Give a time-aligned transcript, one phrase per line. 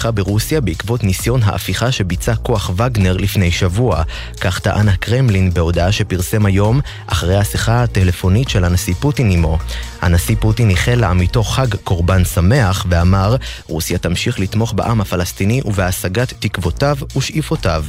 [0.00, 4.02] פיקחה ברוסיה בעקבות ניסיון ההפיכה שביצע כוח וגנר לפני שבוע.
[4.40, 9.58] כך טען הקרמלין בהודעה שפרסם היום, אחרי השיחה הטלפונית של הנשיא פוטין עמו.
[10.02, 13.36] הנשיא פוטין איחל לעמיתו חג קורבן שמח ואמר,
[13.66, 17.84] רוסיה תמשיך לתמוך בעם הפלסטיני ובהשגת תקוותיו ושאיפותיו.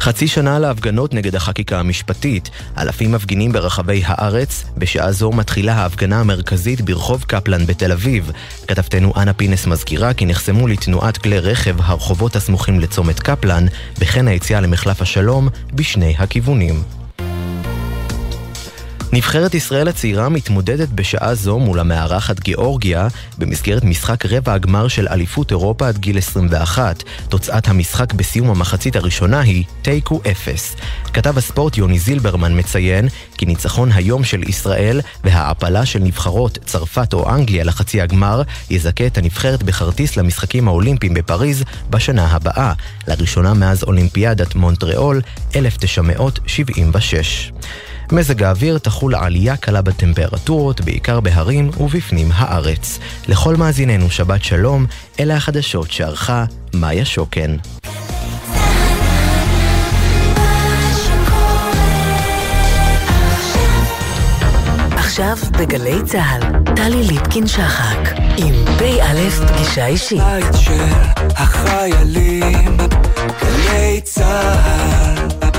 [0.00, 2.50] חצי שנה להפגנות נגד החקיקה המשפטית.
[2.78, 4.64] אלפים מפגינים ברחבי הארץ.
[4.78, 8.30] בשעה זו מתחילה ההפגנה המרכזית ברחוב קפלן בתל אביב.
[8.68, 13.66] כתבתנו אנה פינס מזכירה כי נחסמו לתנועת כלי רכב הרחובות הסמוכים לצומת קפלן,
[13.98, 16.99] וכן היציאה למחלף השלום בשני הכיוונים.
[19.12, 25.50] נבחרת ישראל הצעירה מתמודדת בשעה זו מול המארחת גיאורגיה במסגרת משחק רבע הגמר של אליפות
[25.50, 27.02] אירופה עד גיל 21.
[27.28, 30.76] תוצאת המשחק בסיום המחצית הראשונה היא תיקו אפס.
[31.12, 37.30] כתב הספורט יוני זילברמן מציין כי ניצחון היום של ישראל והעפלה של נבחרות צרפת או
[37.34, 42.72] אנגליה לחצי הגמר יזכה את הנבחרת בכרטיס למשחקים האולימפיים בפריז בשנה הבאה,
[43.08, 45.20] לראשונה מאז אולימפיאדת מונטריאול
[45.56, 47.52] 1976.
[48.12, 52.98] מזג האוויר תחול עלייה קלה בטמפרטורות, בעיקר בהרים ובפנים הארץ.
[53.28, 54.86] לכל מאזיננו שבת שלום,
[55.20, 56.44] אלה החדשות שערכה
[56.74, 57.56] מאיה שוקן.
[64.96, 70.22] עכשיו בגלי צה"ל, טלי ליפקין-שחק, עם פ"א פגישה אישית.
[70.22, 70.84] בית של
[71.36, 72.76] החיילים,
[73.40, 75.49] גלי צה"ל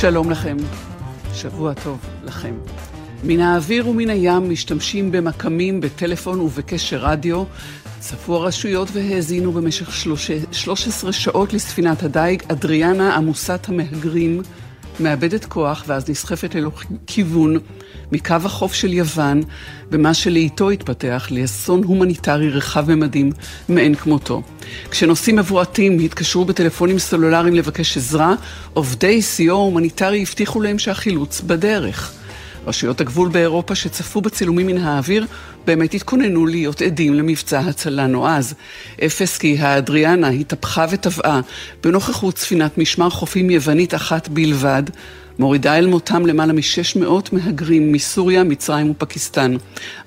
[0.00, 0.56] שלום לכם,
[1.34, 2.54] שבוע טוב לכם.
[3.24, 7.44] מן האוויר ומן הים משתמשים במקמים, בטלפון ובקשר רדיו.
[8.00, 9.92] צפו הרשויות והאזינו במשך
[10.52, 14.42] 13 שעות לספינת הדייג אדריאנה עמוסת המהגרים,
[15.00, 16.70] מאבדת כוח ואז נסחפת ללא
[17.06, 17.58] כיוון
[18.12, 19.42] מקו החוף של יוון,
[19.90, 23.32] במה שלאיטו התפתח לאסון הומניטרי רחב ממדים
[23.68, 24.42] מאין כמותו.
[24.90, 28.34] כשנוסעים מבועתים התקשרו בטלפונים סלולריים לבקש עזרה,
[28.74, 32.12] עובדי סיוע הומניטרי הבטיחו להם שהחילוץ בדרך.
[32.66, 35.26] רשויות הגבול באירופה שצפו בצילומים מן האוויר
[35.66, 38.54] באמת התכוננו להיות עדים למבצע הצלה נועז.
[39.04, 41.40] אפס כי האדריאנה התהפכה וטבעה
[41.82, 44.82] בנוכחות ספינת משמר חופים יוונית אחת בלבד,
[45.38, 49.56] מורידה אל מותם למעלה מ-600 מהגרים מסוריה, מצרים ופקיסטן,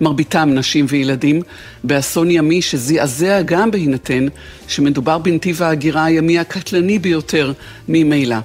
[0.01, 1.41] מרביתם נשים וילדים,
[1.83, 4.25] באסון ימי שזעזע גם בהינתן
[4.67, 7.53] שמדובר בנתיב ההגירה הימי הקטלני ביותר
[7.87, 8.37] ממילא.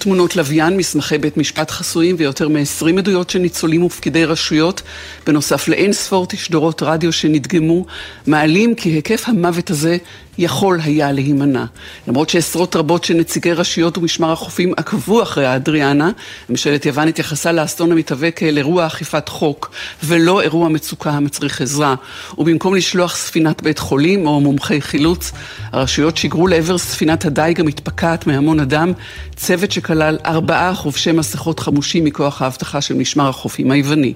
[0.00, 4.82] תמונות לוויין, מסמכי בית משפט חסויים ויותר מ-20 עדויות של ניצולים ופקידי רשויות,
[5.26, 7.86] בנוסף לאין ספור תשדורות רדיו שנדגמו,
[8.26, 9.96] מעלים כי היקף המוות הזה
[10.38, 11.64] יכול היה להימנע.
[12.08, 16.10] למרות שעשרות רבות של נציגי רשויות ומשמר החופים עקבו אחרי האדריאנה,
[16.48, 19.70] ממשלת יוון התייחסה לאסון המתהווה כאל אירוע אכיפת חוק
[20.04, 21.94] ולא אירוע מצוקה המצריך עזרה.
[22.38, 25.32] ובמקום לשלוח ספינת בית חולים או מומחי חילוץ,
[25.72, 28.92] הרשויות שיגרו לעבר ספינת הדייג המתפקעת מהמון אדם
[29.36, 34.14] צוות שכלל ארבעה חובשי מסכות חמושים מכוח האבטחה של משמר החופים היווני.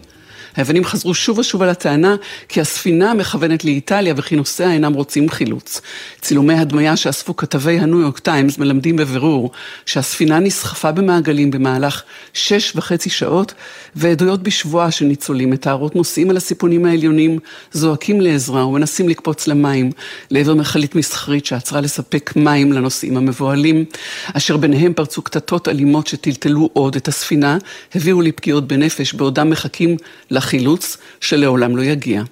[0.57, 2.17] היוונים חזרו שוב ושוב על הטענה
[2.49, 5.81] כי הספינה מכוונת לאיטליה וכי נוסעיה אינם רוצים חילוץ.
[6.21, 9.51] צילומי הדמיה שאספו כתבי הניו יורק טיימס מלמדים בבירור
[9.87, 12.03] שהספינה נסחפה במעגלים במהלך
[12.35, 13.55] שש וחצי שעות
[13.97, 17.39] ועדויות בשבועה של ניצולים מתארות נוסעים על הסיפונים העליונים,
[17.73, 19.91] זועקים לעזרה ומנסים לקפוץ למים
[20.31, 23.85] לעבר מכלית מסחרית שעצרה לספק מים לנוסעים המבוהלים,
[24.33, 27.59] אשר ביניהם פרצו קטטות אלימות שטלטלו עוד את הספינה,
[27.95, 29.97] הביאו לפגיעות בנפש בעודם מחכים
[30.45, 32.23] החילוץ שלעולם לא יגיע.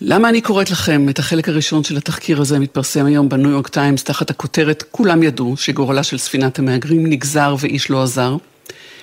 [0.00, 4.04] למה אני קוראת לכם את החלק הראשון של התחקיר הזה מתפרסם היום בניו יורק טיימס
[4.04, 8.36] תחת הכותרת כולם ידעו שגורלה של ספינת המהגרים נגזר ואיש לא עזר?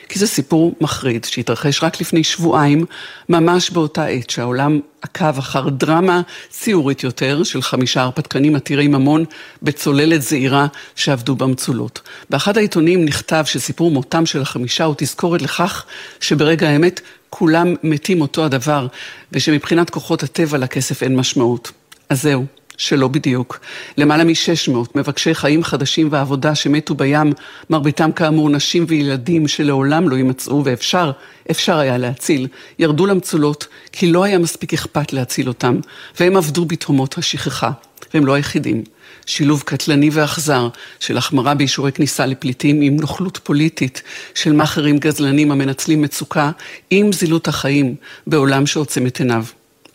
[0.09, 2.85] כי זה סיפור מחריד שהתרחש רק לפני שבועיים,
[3.29, 9.25] ממש באותה עת שהעולם עקב אחר דרמה ציורית יותר של חמישה הרפתקנים עתירי ממון
[9.63, 12.01] בצוללת זעירה שעבדו במצולות.
[12.29, 15.85] באחד העיתונים נכתב שסיפור מותם של החמישה הוא תזכורת לכך
[16.19, 18.87] שברגע האמת כולם מתים אותו הדבר
[19.31, 21.71] ושמבחינת כוחות הטבע לכסף אין משמעות.
[22.09, 22.45] אז זהו.
[22.77, 23.59] שלא בדיוק.
[23.97, 27.33] למעלה מ-600 מבקשי חיים חדשים ועבודה שמתו בים,
[27.69, 31.11] מרביתם כאמור נשים וילדים שלעולם לא יימצאו ואפשר,
[31.51, 32.47] אפשר היה להציל,
[32.79, 35.79] ירדו למצולות כי לא היה מספיק אכפת להציל אותם,
[36.19, 37.71] והם עבדו בתהומות השכחה,
[38.13, 38.83] והם לא היחידים.
[39.27, 40.69] שילוב קטלני ואכזר
[40.99, 44.01] של החמרה באישורי כניסה לפליטים עם נוכלות פוליטית
[44.35, 46.51] של מאכערים גזלנים המנצלים מצוקה
[46.89, 47.95] עם זילות החיים
[48.27, 49.45] בעולם שעוצם את עיניו.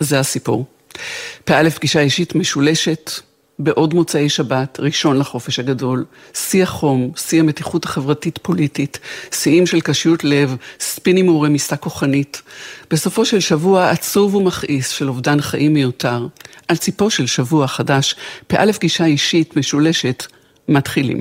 [0.01, 0.67] זה הסיפור.
[1.45, 3.11] פ"א פגישה אישית משולשת
[3.63, 6.05] בעוד מוצאי שבת, ראשון לחופש הגדול,
[6.35, 8.99] שיא החום, שיא המתיחות החברתית-פוליטית,
[9.33, 12.43] שיאים של קשיות לב, ספינים ורמיסה כוחנית.
[12.91, 16.27] בסופו של שבוע עצוב ומכעיס של אובדן חיים מיותר,
[16.69, 18.17] על ציפו של שבוע חדש,
[18.47, 20.27] פא גישה אישית משולשת,
[20.69, 21.21] מתחילים.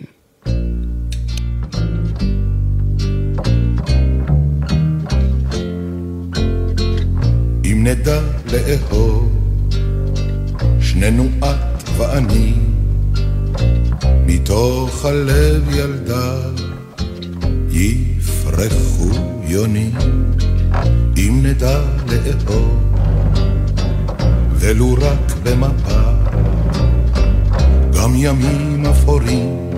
[7.66, 8.22] אם נדע
[8.52, 9.30] לאהוב,
[10.82, 11.71] שנינו את
[12.02, 12.54] ואני,
[14.26, 16.36] מתוך הלב ילדה,
[17.70, 19.10] יפרחו
[19.44, 19.92] יונים,
[21.18, 22.94] אם נדע לאהוב,
[24.52, 26.02] ולו רק במפה,
[27.94, 29.70] גם ימים אפורים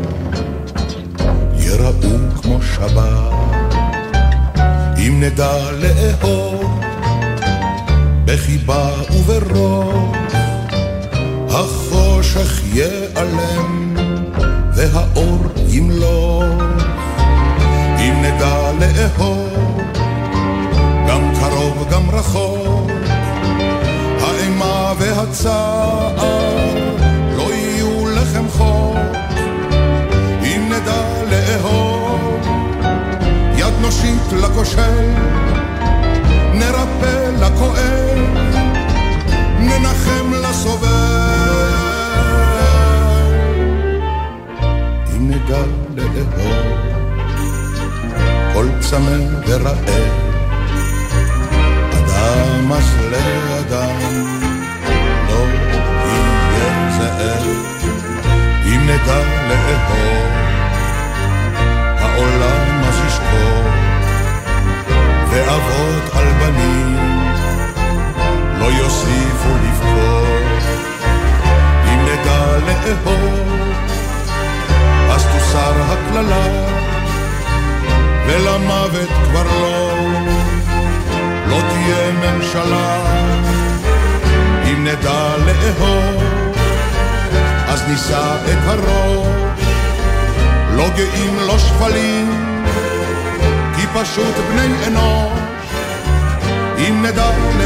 [1.57, 3.75] יראו כמו שבת,
[4.97, 6.79] אם נדע לאהוב
[8.25, 10.15] בחיבה וברוך,
[12.35, 13.95] החושך ייעלם
[14.73, 16.45] והאור ימלוך.
[17.99, 19.81] אם נדע לאהוב,
[21.07, 22.91] גם קרוב גם רחוק,
[24.21, 26.15] האימה והצער
[27.37, 28.97] לא יהיו לחם חוק.
[30.43, 32.47] אם נדע לאהוב,
[33.57, 35.11] יד נושיט לכושל,
[36.53, 38.37] נרפא לכואב,
[39.59, 41.32] ננחם לסובל.
[45.45, 45.61] נדע
[45.95, 46.67] לאהוב,
[48.53, 49.17] כל צמא
[49.47, 49.89] ורעב,
[51.91, 53.99] אדם אך לאדם,
[55.27, 55.45] לא
[56.05, 57.47] יהיה זאב.
[58.65, 59.19] אם נדע
[59.49, 60.31] לאהוב,
[61.99, 63.63] העולם אז ישקור.
[65.29, 66.97] ואבות על בנים
[68.59, 70.63] לא יוסיפו לבכות.
[71.85, 73.63] אם נדע לאהוב,
[75.15, 76.45] אז תוסר הקללה,
[78.27, 79.93] ולמוות כבר לא,
[81.47, 82.99] לא תהיה ממשלה.
[84.65, 86.23] אם נדע לאהוב,
[87.67, 89.27] אז נישא את הראש,
[90.75, 92.53] לא גאים, לא שפלים.
[93.93, 95.39] פשוט בני אנוש,
[96.77, 97.62] אם נדע לאהוב,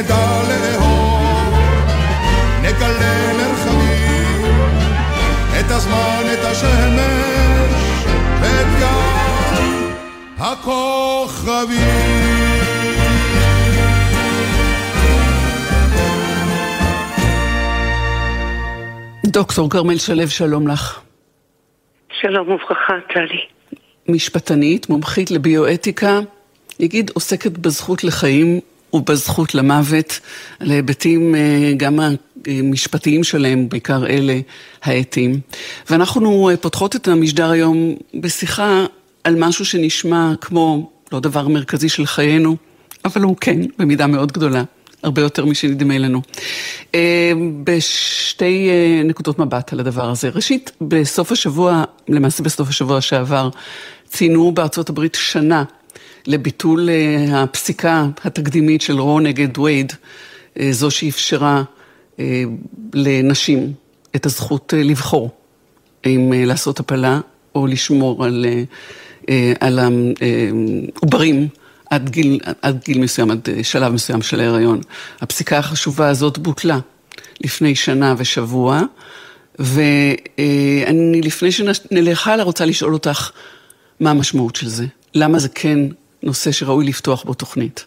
[0.00, 1.54] נדע לאהוב,
[2.62, 4.44] נגלה מרחבים,
[5.60, 8.04] את הזמן, את השמש,
[8.40, 9.92] ואת גן
[10.38, 11.76] הכוכבים.
[19.26, 21.00] דוקטור כרמל שלו, שלום לך.
[22.20, 23.44] שלום וברכה, טלי.
[24.08, 26.20] משפטנית, מומחית לביואתיקה,
[26.80, 28.60] נגיד עוסקת בזכות לחיים
[28.92, 30.20] ובזכות למוות,
[30.60, 32.00] על ההיבטים אה, גם
[32.46, 34.40] המשפטיים שלהם, בעיקר אלה
[34.82, 35.40] האתיים.
[35.90, 38.84] ואנחנו אה, פותחות את המשדר היום בשיחה
[39.24, 42.56] על משהו שנשמע כמו לא דבר מרכזי של חיינו,
[43.04, 44.62] אבל הוא כן, במידה מאוד גדולה.
[45.02, 46.22] הרבה יותר משנדמה לנו.
[46.94, 47.32] אה,
[47.64, 48.70] בשתי
[49.04, 50.28] נקודות מבט על הדבר הזה.
[50.28, 53.48] ראשית, בסוף השבוע, למעשה בסוף השבוע שעבר,
[54.06, 55.64] ציינו בארצות הברית שנה
[56.26, 59.92] לביטול אה, הפסיקה התקדימית של רו נגד וייד,
[60.70, 61.62] זו שאפשרה
[62.94, 63.72] לנשים
[64.16, 65.30] את הזכות לבחור
[66.06, 67.20] אם לעשות הפלה
[67.54, 68.46] או לשמור על,
[69.60, 71.48] על העוברים
[71.90, 74.80] עד גיל, עד גיל מסוים, עד אה, שלב מסוים של ההיריון.
[75.20, 76.78] הפסיקה החשובה הזאת בוטלה
[77.40, 78.82] לפני שנה ושבוע,
[79.58, 83.30] ואני לפני שנלך הלאה רוצה לשאול אותך
[84.00, 84.86] מה המשמעות של זה.
[85.14, 85.78] למה זה כן
[86.22, 87.86] נושא שראוי לפתוח בו תוכנית?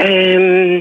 [0.00, 0.80] אמ,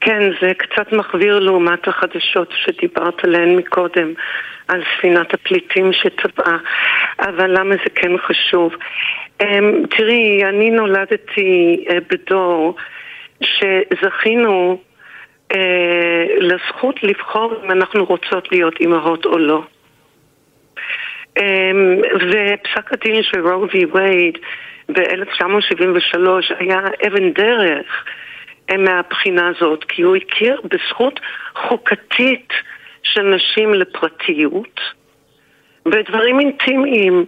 [0.00, 4.12] כן, זה קצת מחוויר לעומת החדשות שדיברת עליהן מקודם,
[4.68, 6.58] על ספינת הפליטים שטבעה,
[7.20, 8.72] אבל למה זה כן חשוב?
[9.42, 12.76] אמ, תראי, אני נולדתי אה, בדור
[13.42, 14.78] שזכינו
[15.54, 19.62] אה, לזכות לבחור אם אנחנו רוצות להיות אימהות או לא.
[21.40, 24.38] אמ, ופסק הדין של רו וי וייד
[24.88, 26.18] ב-1973
[26.58, 28.04] היה אבן דרך
[28.70, 31.20] אה, מהבחינה הזאת, כי הוא הכיר בזכות
[31.54, 32.52] חוקתית
[33.02, 34.80] של נשים לפרטיות,
[35.86, 37.24] בדברים אינטימיים.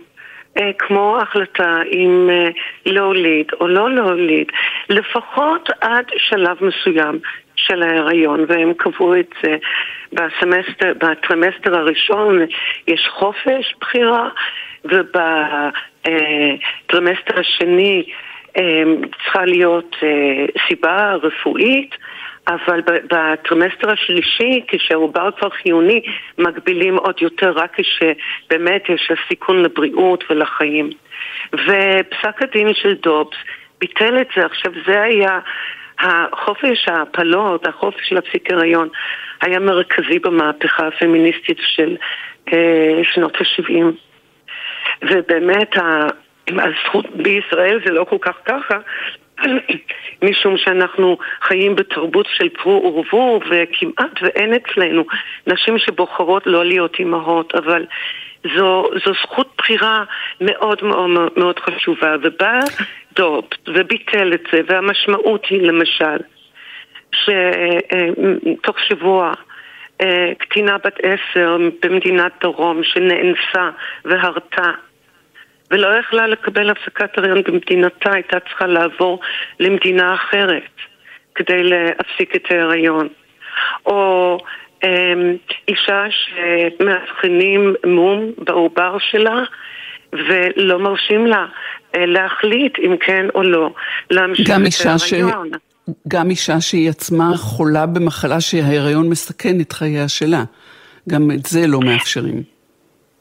[0.59, 2.49] אה, כמו החלטה אם אה,
[2.87, 4.47] להוליד או לא להוליד,
[4.89, 7.19] לפחות עד שלב מסוים.
[7.57, 9.57] של ההיריון, והם קבעו את זה
[10.13, 12.39] בסמסטר, בטרימסטר הראשון
[12.87, 14.29] יש חופש בחירה,
[14.85, 16.11] ובטרימסטר
[17.41, 18.05] השני
[18.57, 18.83] אה,
[19.23, 21.97] צריכה להיות אה, סיבה רפואית.
[22.49, 26.03] אבל בטרימסטר השלישי, כשהעובר כבר חיוני,
[26.39, 30.91] מגבילים עוד יותר רק כשבאמת יש סיכון לבריאות ולחיים.
[31.53, 33.37] ופסק הדין של דובס
[33.81, 34.47] ביטל את זה.
[34.47, 35.39] עכשיו, זה היה
[36.03, 38.89] החופש ההפלות, החופש להפסיק הריון,
[39.43, 41.97] היה מרכזי במהפכה הפמיניסטית של
[42.53, 43.85] אה, שנות ה-70.
[45.03, 45.77] ובאמת,
[46.49, 48.79] הזכות בישראל זה לא כל כך ככה,
[50.23, 55.05] משום שאנחנו חיים בתרבות של פרו ורבו וכמעט ואין אצלנו
[55.47, 57.87] נשים שבוחרות לא להיות אימהות, אבל
[58.57, 60.05] זו, זו זכות בחירה
[60.41, 62.61] מאוד מאוד מאוד חשובה, ובא
[63.17, 66.19] דופט וביטל את זה, והמשמעות היא למשל
[67.13, 69.33] שתוך שבוע
[70.01, 73.71] אה, קטינה בת עשר במדינת דרום שנאנסה
[74.05, 74.71] והרתה
[75.71, 79.21] ולא יכלה לקבל הפסקת הריון במדינתה, הייתה צריכה לעבור
[79.61, 80.71] למדינה אחרת
[81.35, 83.09] כדי להפסיק את ההריון.
[83.87, 84.39] או
[84.85, 85.37] אמ,
[85.69, 89.43] אישה שמאבחנים מום בעובר שלה
[90.13, 91.47] ולא מרשים לה אה,
[91.97, 93.71] להחליט אם כן או לא
[94.11, 95.51] להמשיך את ההריון.
[95.55, 95.73] ש...
[96.09, 100.45] גם אישה שהיא עצמה חולה במחלה שההיריון מסכן את חייה שלה.
[101.09, 102.43] גם את זה לא מאפשרים.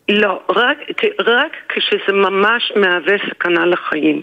[0.10, 0.78] לא, רק,
[1.20, 4.22] רק כשזה ממש מהווה סכנה לחיים.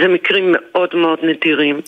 [0.00, 1.80] זה מקרים מאוד מאוד נדירים.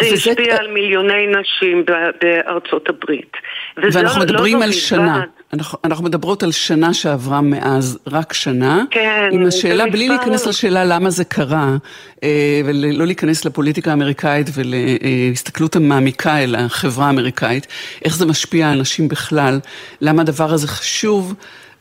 [0.00, 1.84] זה השפיע על מיליוני נשים
[2.22, 3.32] בארצות הברית.
[3.76, 5.22] ואנחנו לא מדברים לא על שנה.
[5.52, 8.84] אנחנו, אנחנו מדברות על שנה שעברה מאז, רק שנה.
[8.90, 9.28] כן.
[9.32, 10.16] עם השאלה, בלי מספר...
[10.16, 11.76] להיכנס לשאלה למה זה קרה,
[12.22, 17.66] אה, ולא להיכנס לפוליטיקה האמריקאית ולהסתכלות המעמיקה אל החברה האמריקאית,
[18.04, 19.60] איך זה משפיע על נשים בכלל,
[20.00, 21.34] למה הדבר הזה חשוב.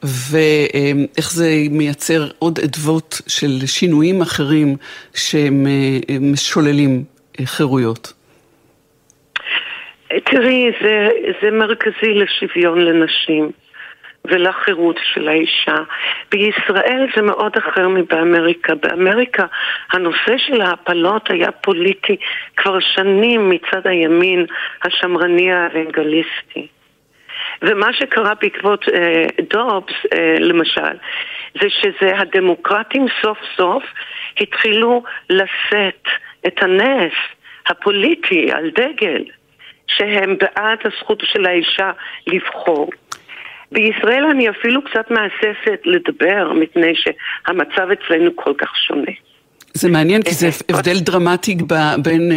[0.04, 4.76] ואיך זה מייצר עוד אדוות של שינויים אחרים
[5.14, 7.04] שהם אה, משוללים
[7.40, 8.14] אה, חירויות.
[10.24, 11.10] תראי, זה,
[11.42, 13.52] זה מרכזי לשוויון לנשים
[14.26, 15.76] ולחירות של האישה.
[16.32, 18.76] בישראל זה מאוד אחר מבאמריקה.
[18.76, 19.46] באמריקה
[19.94, 22.18] הנושא של ההפלות היה פוליטי
[22.58, 24.46] כבר שנים מצד הימין
[24.84, 26.68] השמרני האוונגליסטי.
[27.62, 30.98] ומה שקרה בעקבות אה, דובס, אה, למשל,
[31.62, 33.84] זה שזה הדמוקרטים סוף סוף
[34.42, 36.08] התחילו לשאת
[36.48, 37.14] את הנס
[37.68, 39.24] הפוליטי על דגל,
[39.98, 41.92] שהם בעד הזכות של האישה
[42.28, 42.90] לבחור.
[43.72, 49.12] בישראל אני אפילו קצת מהססת לדבר, מפני שהמצב אצלנו כל כך שונה.
[49.74, 51.58] זה מעניין כי זה אה, הבדל דרמטי
[52.02, 52.32] בין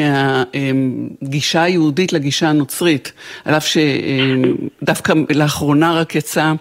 [1.23, 3.13] הגישה אה, היהודית לגישה הנוצרית.
[3.45, 6.53] על אף שדווקא לאחרונה רק יצא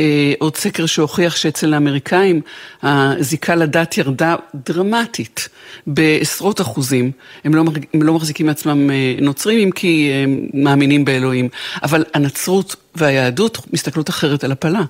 [0.00, 2.40] אה, עוד סקר שהוכיח שאצל האמריקאים
[2.82, 5.48] הזיקה לדת ירדה דרמטית
[5.86, 7.10] בעשרות אחוזים.
[7.44, 7.64] הם לא,
[7.94, 11.48] הם לא מחזיקים מעצמם נוצרים אם כי הם מאמינים באלוהים.
[11.82, 14.82] אבל הנצרות והיהדות מסתכלות אחרת על הפלה.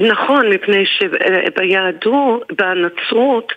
[0.00, 3.52] נכון, מפני שביהדות, בנצרות,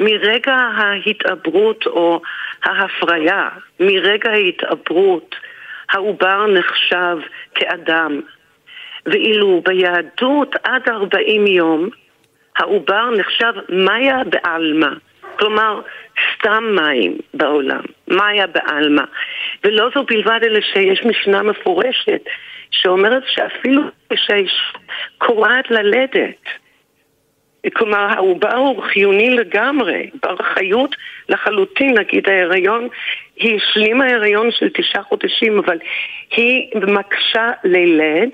[0.00, 2.20] מרגע ההתעברות או
[2.64, 3.48] ההפריה,
[3.80, 5.36] מרגע ההתעברות,
[5.90, 7.18] העובר נחשב
[7.54, 8.20] כאדם.
[9.06, 11.88] ואילו ביהדות עד 40 יום,
[12.58, 14.88] העובר נחשב מאיה בעלמא.
[15.38, 15.80] כלומר,
[16.34, 19.02] סתם מים בעולם, מאיה בעלמא.
[19.64, 22.22] ולא זו בלבד, אלא שיש משנה מפורשת
[22.82, 24.78] שאומרת שאפילו כשהאישה
[25.18, 26.44] קורעת ללדת,
[27.72, 30.96] כלומר העובר הוא חיוני לגמרי, בר חיות
[31.28, 32.88] לחלוטין, נגיד ההיריון,
[33.36, 35.78] היא השלימה ההיריון של תשעה חודשים, אבל
[36.30, 38.30] היא מקשה לילד,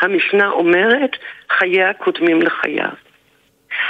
[0.00, 1.10] המשנה אומרת,
[1.50, 2.90] חייה קודמים לחייו.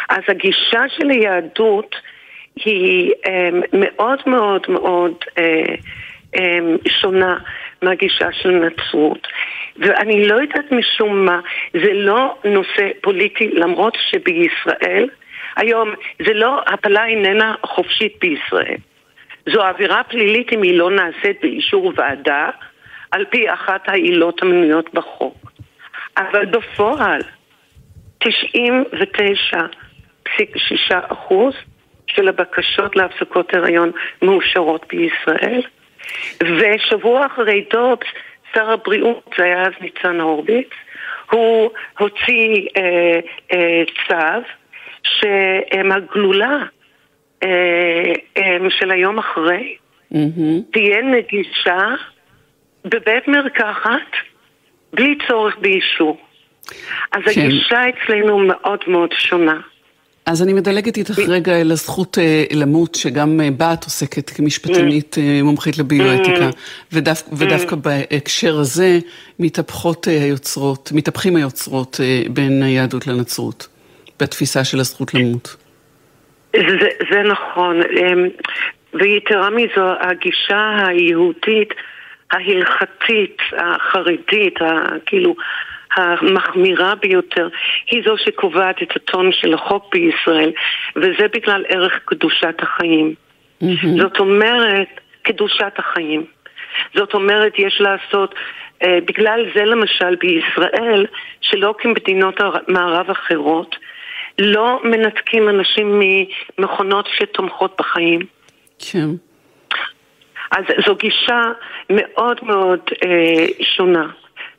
[0.08, 1.96] אז הגישה של היהדות
[2.56, 5.74] היא אה, מאוד מאוד מאוד אה,
[6.38, 7.38] אה, שונה
[7.82, 9.26] מהגישה של נצרות.
[9.78, 11.40] ואני לא יודעת משום מה,
[11.72, 15.08] זה לא נושא פוליטי, למרות שבישראל,
[15.56, 15.90] היום
[16.26, 18.76] זה לא, הפלה איננה חופשית בישראל.
[19.52, 22.50] זו עבירה פלילית אם היא לא נעשית באישור ועדה,
[23.10, 25.52] על פי אחת העילות המנויות בחוק.
[26.18, 27.20] אבל בפועל,
[28.24, 28.30] 99.6
[30.90, 31.54] אחוז
[32.06, 33.90] של הבקשות להפסקות הריון
[34.22, 35.62] מאושרות בישראל,
[36.42, 38.06] ושבוע אחרי דובס,
[38.54, 40.68] שר הבריאות, זה היה אז ניצן הורוביץ,
[41.30, 43.20] הוא הוציא אה,
[43.52, 44.48] אה, צו
[45.02, 46.58] שהם הגלולה
[47.42, 49.76] אה, אה, של היום אחרי,
[50.72, 51.94] תהיה נגישה
[52.84, 54.10] בבית מרקחת
[54.92, 56.18] בלי צורך באישור.
[57.12, 57.40] אז כן.
[57.40, 59.60] הגישה אצלנו מאוד מאוד שונה.
[60.26, 65.16] אז אני מדלגת איתך רגע אל הזכות אה, למות, שגם אה, בה את עוסקת כמשפטנית
[65.18, 66.50] אה, מומחית לביואתיקה,
[66.92, 68.98] ודווקא, ודווקא בהקשר הזה
[69.38, 73.68] מתהפכות היוצרות, מתהפכים היוצרות בין היהדות לנצרות,
[74.20, 75.56] בתפיסה של הזכות למות.
[76.56, 78.28] זה, זה נכון, אמ,
[78.94, 81.74] ויתרה מזו, הגישה היהודית,
[82.30, 84.54] ההלכתית, החרדית,
[85.06, 85.34] כאילו,
[85.96, 87.48] המחמירה ביותר,
[87.90, 90.52] היא זו שקובעת את הטון של החוק בישראל,
[90.96, 93.14] וזה בגלל ערך קדושת החיים.
[93.62, 94.00] Mm-hmm.
[94.02, 94.88] זאת אומרת,
[95.22, 96.24] קדושת החיים.
[96.94, 98.34] זאת אומרת, יש לעשות,
[98.82, 101.06] אה, בגלל זה למשל בישראל,
[101.40, 103.76] שלא כמדינות מערב אחרות,
[104.38, 106.00] לא מנתקים אנשים
[106.58, 108.20] ממכונות שתומכות בחיים.
[108.78, 109.08] כן.
[110.50, 111.42] אז זו גישה
[111.90, 114.06] מאוד מאוד אה, שונה.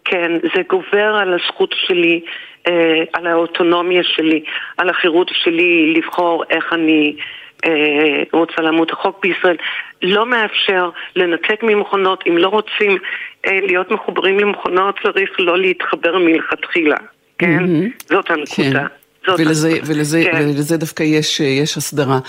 [0.10, 2.22] כן, זה גובר על הזכות שלי,
[2.68, 4.44] אה, על האוטונומיה שלי,
[4.78, 7.16] על החירות שלי לבחור איך אני
[7.66, 8.92] אה, רוצה למות.
[8.92, 9.56] החוק בישראל
[10.02, 12.24] לא מאפשר לנתק ממכונות.
[12.28, 12.98] אם לא רוצים
[13.48, 16.98] אה, להיות מחוברים למכונות, צריך לא להתחבר מלכתחילה,
[17.38, 17.60] כן?
[17.60, 18.04] Mm-hmm.
[18.06, 18.88] זאת הנקודה.
[18.88, 18.97] כן.
[19.38, 20.38] ולזה, ולזה, כן.
[20.38, 22.19] ולזה דווקא יש, יש הסדרה.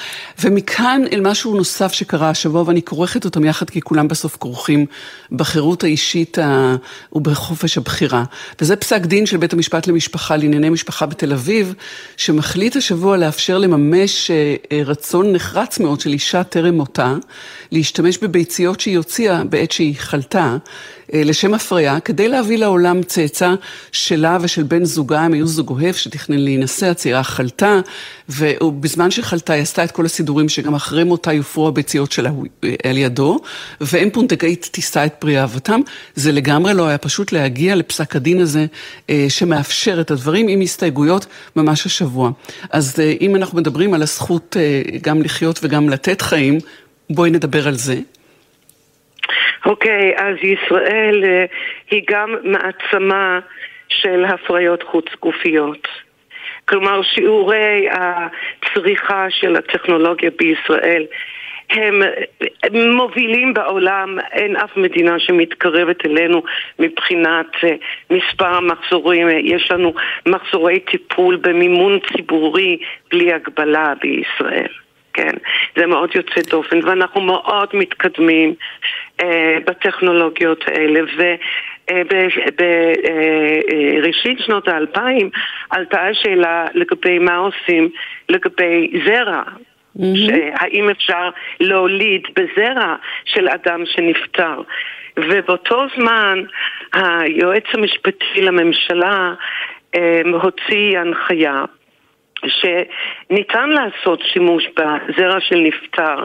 [0.45, 4.87] ומכאן אל משהו נוסף שקרה השבוע, ואני כורכת אותם יחד, כי כולם בסוף כרוכים
[5.33, 6.77] בחירות האישית ה...
[7.13, 8.25] ובחופש הבחירה.
[8.61, 11.75] וזה פסק דין של בית המשפט למשפחה, לענייני משפחה בתל אביב,
[12.17, 17.15] שמחליט השבוע לאפשר לממש אה, אה, רצון נחרץ מאוד של אישה טרם מותה,
[17.73, 20.57] להשתמש בביציות שהיא הוציאה בעת שהיא חלתה.
[21.15, 23.55] אה, לשם הפריה, כדי להביא לעולם צאצא
[23.93, 27.81] שלה ושל בן זוגה, הם היו זוג אוהב שתכנן להינשא, הצעירה חלתה,
[28.29, 32.31] ובזמן שחלתה היא עשתה את כל הסידורים שגם אחרי מותה יופרו הביציות שלה
[32.65, 33.41] אה, על ידו,
[33.81, 35.81] ואם פונדקאית תישא את פרי אהבתם.
[36.15, 38.67] זה לגמרי לא היה פשוט להגיע לפסק הדין הזה
[39.11, 42.31] אה, שמאפשר את הדברים עם הסתייגויות ממש השבוע.
[42.71, 44.57] אז אם אנחנו מדברים על הזכות
[45.03, 46.59] גם לחיות וגם לתת חיים,
[47.11, 48.01] בואי נדבר על זה.
[49.67, 51.45] אוקיי, okay, אז ישראל אה,
[51.91, 53.41] היא גם מעצמה
[53.89, 55.89] של הפריות חוץ גופיות.
[56.65, 61.07] כלומר, שיעורי הצריכה של הטכנולוגיה בישראל
[61.71, 62.03] הם
[62.97, 66.43] מובילים בעולם, אין אף מדינה שמתקרבת אלינו
[66.79, 67.75] מבחינת אה,
[68.11, 69.29] מספר המחזורים.
[69.29, 69.95] יש לנו
[70.27, 72.79] מחזורי טיפול במימון ציבורי
[73.11, 74.73] בלי הגבלה בישראל.
[75.13, 75.33] כן,
[75.77, 78.55] זה מאוד יוצא דופן, ואנחנו מאוד מתקדמים
[79.23, 81.23] אה, בטכנולוגיות האלה, ו...
[84.03, 85.31] בראשית שנות האלפיים
[85.71, 87.89] עלתה השאלה לגבי מה עושים
[88.29, 89.43] לגבי זרע.
[89.97, 90.33] Mm-hmm.
[90.55, 94.63] האם אפשר להוליד בזרע של אדם שנפטר.
[95.17, 96.43] ובאותו זמן
[96.93, 99.35] היועץ המשפטי לממשלה
[99.95, 101.65] אה, הוציא הנחיה
[102.47, 106.25] שניתן לעשות שימוש בזרע של נפטר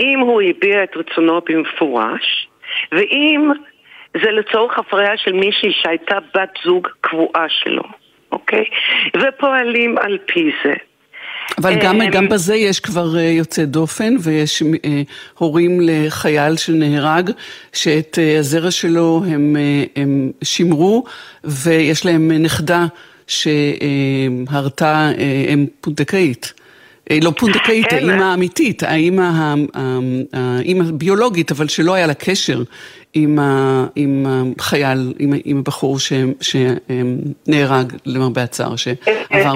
[0.00, 2.48] אם הוא הביע את רצונו במפורש
[2.92, 3.50] ואם
[4.22, 7.82] זה לצורך הפריה של מישהי שהייתה בת זוג קבועה שלו,
[8.32, 8.64] אוקיי?
[9.16, 10.74] ופועלים על פי זה.
[11.58, 15.02] אבל גם, גם בזה יש כבר אה, יוצא דופן, ויש אה,
[15.38, 17.30] הורים לחייל שנהרג,
[17.72, 19.56] שאת אה, הזרע שלו הם,
[19.96, 21.04] הם שימרו,
[21.44, 22.86] ויש להם נכדה
[23.30, 25.10] שהרתה
[25.52, 26.52] אם פונדקאית.
[27.22, 27.96] לא פונדקאית, כן.
[27.96, 29.54] האימא האמיתית, האימא
[30.88, 32.62] הביולוגית, אבל שלא היה לה קשר
[33.14, 34.26] עם, ה, עם
[34.58, 39.54] החייל, עם, עם הבחור ש, שנהרג למרבה הצער, שעבר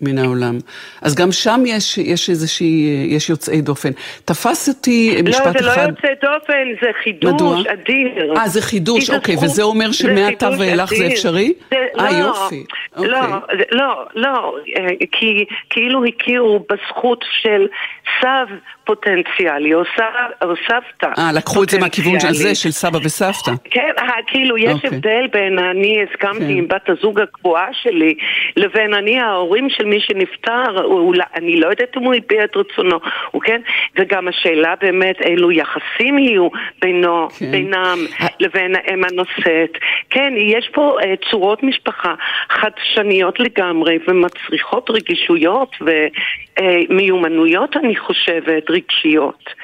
[0.00, 0.58] מן העולם.
[1.02, 3.88] אז גם שם יש, יש איזושהי, יש יוצאי דופן.
[4.24, 5.64] תפס אותי לא, משפט אחד...
[5.64, 7.60] לא, זה לא יוצא דופן, זה חידוש מדוע?
[7.60, 8.34] אדיר.
[8.36, 11.52] אה, זה חידוש, אוקיי, זכות, וזה אומר שמעתה ואילך זה אפשרי?
[11.72, 12.64] אה, לא, יופי.
[12.96, 13.64] לא, אוקיי.
[13.72, 17.66] לא, לא, אה, כי כאילו הכירו בזכות של
[18.20, 18.46] סב
[18.84, 21.20] פוטנציאלי, או, סב, סבתא.
[21.20, 23.52] אה, לקחו את זה מהכיוון הזה, של סבא וסבתא.
[23.70, 24.74] כן, אה, כאילו יש okay.
[24.74, 24.90] אוקיי.
[24.90, 26.48] הבדל בין אני הסכמתי okay.
[26.48, 26.56] כן.
[26.56, 28.14] עם בת הזוג הקבועה שלי,
[28.56, 32.98] לבין אני ההורים של מי שנפטר, אולי, אני לא יודעת אם הוא הביע את רצונו,
[33.42, 33.60] כן?
[33.98, 36.48] וגם השאלה באמת אילו יחסים יהיו
[36.82, 37.38] בינו, okay.
[37.38, 37.50] כן.
[37.50, 37.98] בינם
[38.40, 39.78] לבין האם הנושאת.
[40.10, 42.14] כן, יש פה uh, צורות משפחה
[42.48, 45.76] חדשניות לגמרי ומצריכות רגישויות
[46.60, 49.59] ומיומנויות, uh, אני חושבת, רגשיות.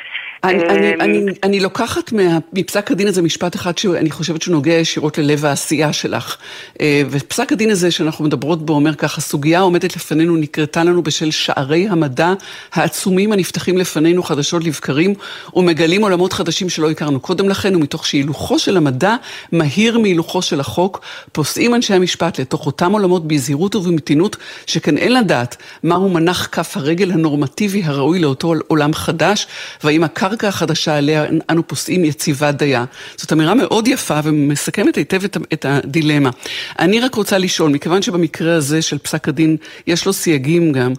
[0.47, 4.53] אני, אני, אמ, אני, אני לוקחת מה, מפסק הדין הזה משפט אחד שאני חושבת שהוא
[4.53, 6.37] נוגע ישירות ללב העשייה שלך.
[6.81, 11.31] אה, ופסק הדין הזה שאנחנו מדברות בו אומר ככה, סוגיה העומדת לפנינו נקרתה לנו בשל
[11.31, 12.33] שערי המדע
[12.73, 15.15] העצומים הנפתחים לפנינו חדשות לבקרים
[15.55, 19.17] ומגלים עולמות חדשים שלא הכרנו קודם לכן, ומתוך שהילוכו של המדע
[19.53, 21.01] מהיר מהילוכו של החוק,
[21.33, 27.13] פוסעים אנשי המשפט לתוך אותם עולמות בזהירות ובמתינות, שכן אין לדעת מהו מנח כף הרגל
[27.13, 29.47] הנורמטיבי הראוי לאותו עולם חדש,
[29.85, 32.85] והאם הקרקע הקרקע החדשה עליה אנו פוסעים יציבה דייה.
[33.17, 36.31] זאת אמירה מאוד יפה ומסכמת היטב את, את הדילמה.
[36.79, 40.93] אני רק רוצה לשאול, מכיוון שבמקרה הזה של פסק הדין יש לו סייגים גם,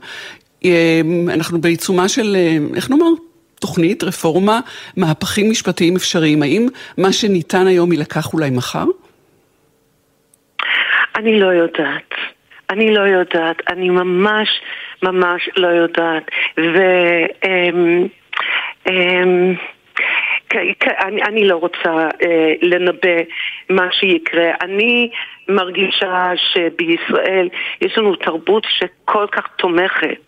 [0.66, 1.02] אה,
[1.34, 3.06] אנחנו בעיצומה של, אה, איך נאמר?
[3.60, 4.60] תוכנית, רפורמה,
[4.98, 6.44] מהפכים משפטיים אפשריים.
[6.44, 8.86] האם מה שניתן היום יילקח אולי מחר?
[11.16, 12.12] אני לא יודעת.
[12.70, 13.58] אני לא יודעת.
[13.70, 14.48] אני ממש
[15.04, 16.24] ממש לא יודעת.
[16.58, 16.78] ו...
[17.44, 18.08] אמ, אמ,
[21.06, 23.18] אני, אני לא רוצה אה, לנבא
[23.70, 24.52] מה שיקרה.
[24.62, 25.10] אני
[25.50, 27.50] מרגישה שבישראל
[27.82, 30.22] יש לנו תרבות שכל כך תומכת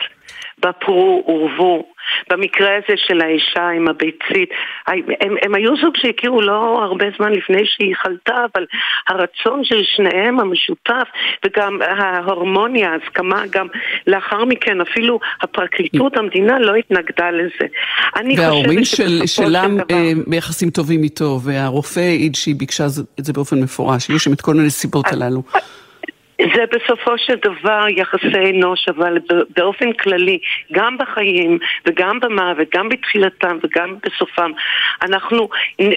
[0.66, 1.86] בפרו ורבו.
[2.30, 4.50] במקרה הזה של האישה עם הביצית,
[4.88, 8.66] הם, הם היו זוג שהכירו לא הרבה זמן לפני שהיא חלתה, אבל
[9.08, 11.08] הרצון של שניהם המשותף
[11.46, 13.68] וגם ההרמוניה, ההסכמה, גם
[14.08, 17.68] לאחר מכן אפילו הפרקליטות, המדינה לא התנגדה לזה.
[18.38, 22.86] וההורים של, שלה אה, ביחסים טובים איתו, והרופא העיד שהיא ביקשה
[23.20, 25.44] את זה באופן מפורש, היו שם את כל הנסיבות הללו.
[26.56, 29.18] זה בסופו של דבר יחסי אנוש, אבל
[29.58, 30.40] באופן כללי,
[30.72, 34.52] גם בחיים וגם במוות, גם בתחילתם וגם בסופם,
[35.02, 35.50] אנחנו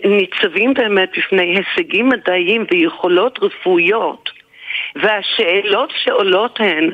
[0.05, 4.31] ניצבים באמת בפני הישגים מדעיים ויכולות רפואיות,
[4.97, 6.91] והשאלות שעולות הן,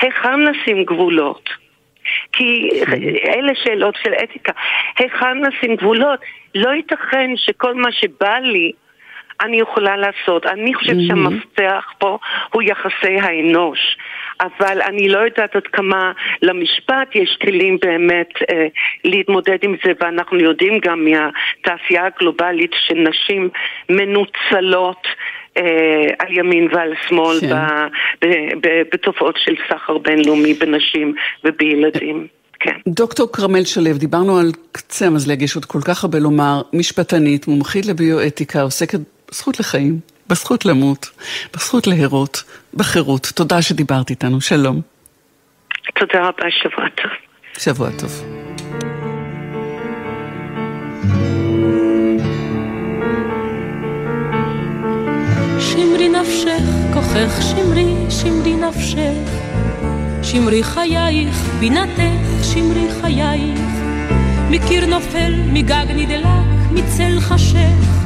[0.00, 1.50] היכן נשים גבולות?
[2.32, 2.68] כי
[3.26, 4.52] אלה שאלות של אתיקה.
[4.98, 6.20] היכן נשים גבולות?
[6.54, 8.72] לא ייתכן שכל מה שבא לי
[9.40, 10.46] אני יכולה לעשות.
[10.46, 11.06] אני חושבת mm-hmm.
[11.06, 12.18] שהמפתח פה
[12.52, 13.96] הוא יחסי האנוש.
[14.40, 18.66] אבל אני לא יודעת עד כמה למשפט יש כלים באמת אה,
[19.04, 23.48] להתמודד עם זה, ואנחנו יודעים גם מהתעשייה הגלובלית שנשים
[23.88, 25.06] מנוצלות
[25.56, 27.48] אה, על ימין ועל שמאל כן.
[27.48, 28.28] ב, ב,
[28.62, 32.26] ב, בתופעות של סחר בינלאומי בנשים ובילדים.
[32.60, 32.74] כן.
[32.88, 37.86] דוקטור כרמל שלו, דיברנו על קצה המזלג, יש עוד כל כך הרבה לומר, משפטנית, מומחית
[37.86, 39.00] לביואתיקה, עוסקת
[39.30, 41.10] בזכות לחיים, בזכות למות,
[41.54, 42.42] בזכות להרות,
[42.74, 43.32] בחירות.
[43.34, 44.80] תודה שדיברת איתנו, שלום.
[45.98, 47.10] תודה רבה, שבוע טוב.
[47.58, 48.24] שבוע טוב.
[55.60, 56.62] שמרי נפשך,
[56.94, 59.50] כוחך שמרי, שמרי נפשך.
[60.22, 63.60] שמרי חייך, בינתך, שמרי חייך.
[64.50, 66.26] מקיר נופל, מגג נדלק,
[66.72, 68.00] מצל חשך.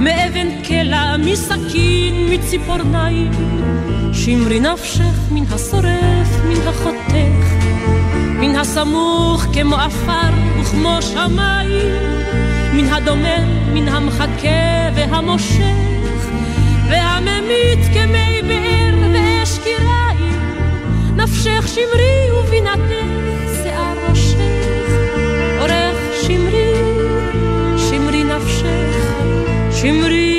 [0.00, 3.30] מאבן קלע, מסכין, מציפורניים.
[4.12, 7.66] שמרי נפשך מן השורף, מן החותך,
[8.40, 11.92] מן הסמוך כמו עפר וכמו שמיים,
[12.72, 16.20] מן הדומם, מן המחכה והמושך,
[16.88, 20.40] והממית כמי באר ואש קיריים,
[21.16, 23.19] נפשך שמרי ובינתך
[29.80, 30.29] שמרי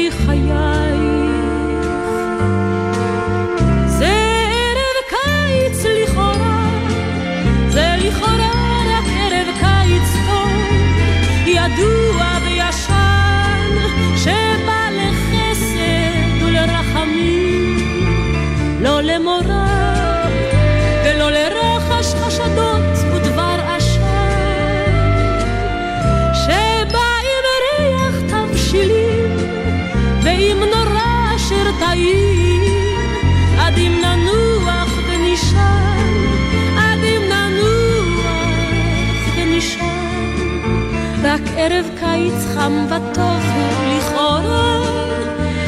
[41.63, 44.79] ערב קיץ חם וטוב הוא לכאורה,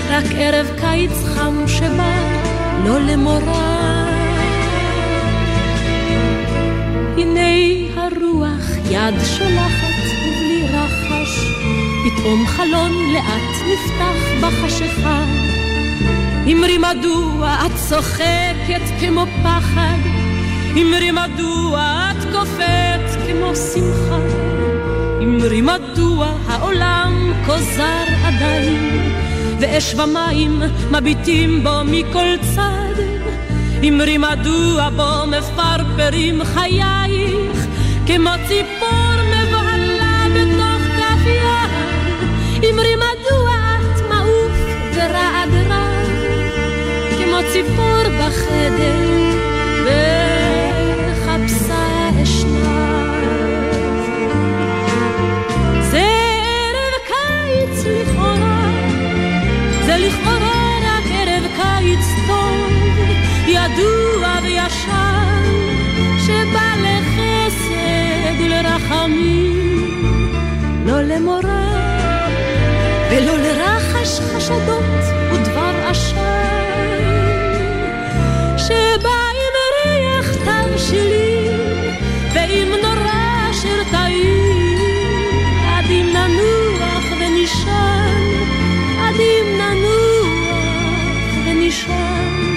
[0.10, 2.18] רק ערב קיץ חם שבא
[2.86, 4.08] לא למורא.
[7.18, 7.50] הנה
[7.96, 9.94] הרוח יד שולחת
[10.26, 11.40] ובלי רחש,
[12.06, 15.24] פתאום חלון לאט נפתח בחשיכה.
[16.52, 19.98] אמרי מדוע את צוחקת כמו פחד,
[20.82, 24.53] אמרי מדוע את קופאת כמו שמחה,
[25.24, 29.12] אמרי מדוע העולם כוזר עדיין,
[29.60, 33.02] ואש ומים מביטים בו מכל צד.
[33.88, 37.68] אמרי מדוע בו מפרפרים חייך,
[38.06, 42.70] כמו ציפור מבוהלה בתוך כף יד.
[42.70, 44.58] אמרי מדוע את מעוף
[44.96, 45.88] ורעד רע,
[47.18, 49.03] כמו ציפור בחדר.
[74.44, 76.18] חשדות ודבר עשן
[78.58, 81.60] שבא עם ריח תבשילים
[82.34, 84.78] ועם נורא של תאים
[85.68, 88.24] עד אם ננוח ונשען
[89.00, 92.54] עד אם ננוח ונשען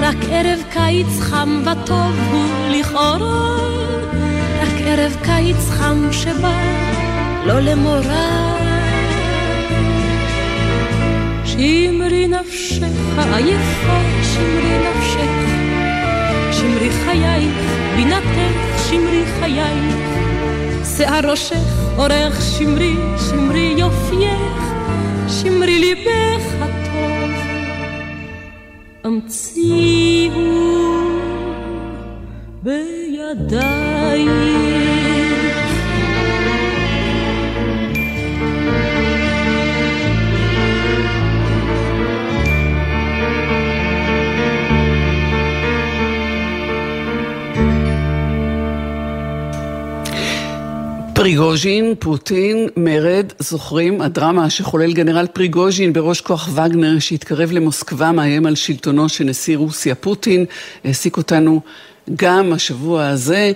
[0.00, 3.56] רק ערב קיץ חם וטוב הוא לכאורה
[4.62, 6.83] רק ערב קיץ חם שבא
[7.46, 8.54] לא למורה.
[11.44, 15.30] שמרי נפשך עייפה, שמרי נפשך,
[16.52, 17.54] שמרי חייך,
[17.96, 19.94] בינתך, שמרי חייך,
[20.96, 22.94] שיער ראשך, אורך שמרי,
[23.30, 24.62] שמרי יופייך,
[25.28, 27.30] שמרי ליבך הטוב,
[29.04, 30.34] המציאו
[32.62, 34.04] בידייך.
[51.24, 54.00] פריגוז'ין, פוטין, מרד, זוכרים?
[54.00, 59.94] הדרמה שחולל גנרל פריגוז'ין בראש כוח וגנר שהתקרב למוסקבה, מאיים על שלטונו של נשיא רוסיה
[59.94, 60.44] פוטין,
[60.84, 61.60] העסיק אותנו
[62.16, 63.52] גם השבוע הזה.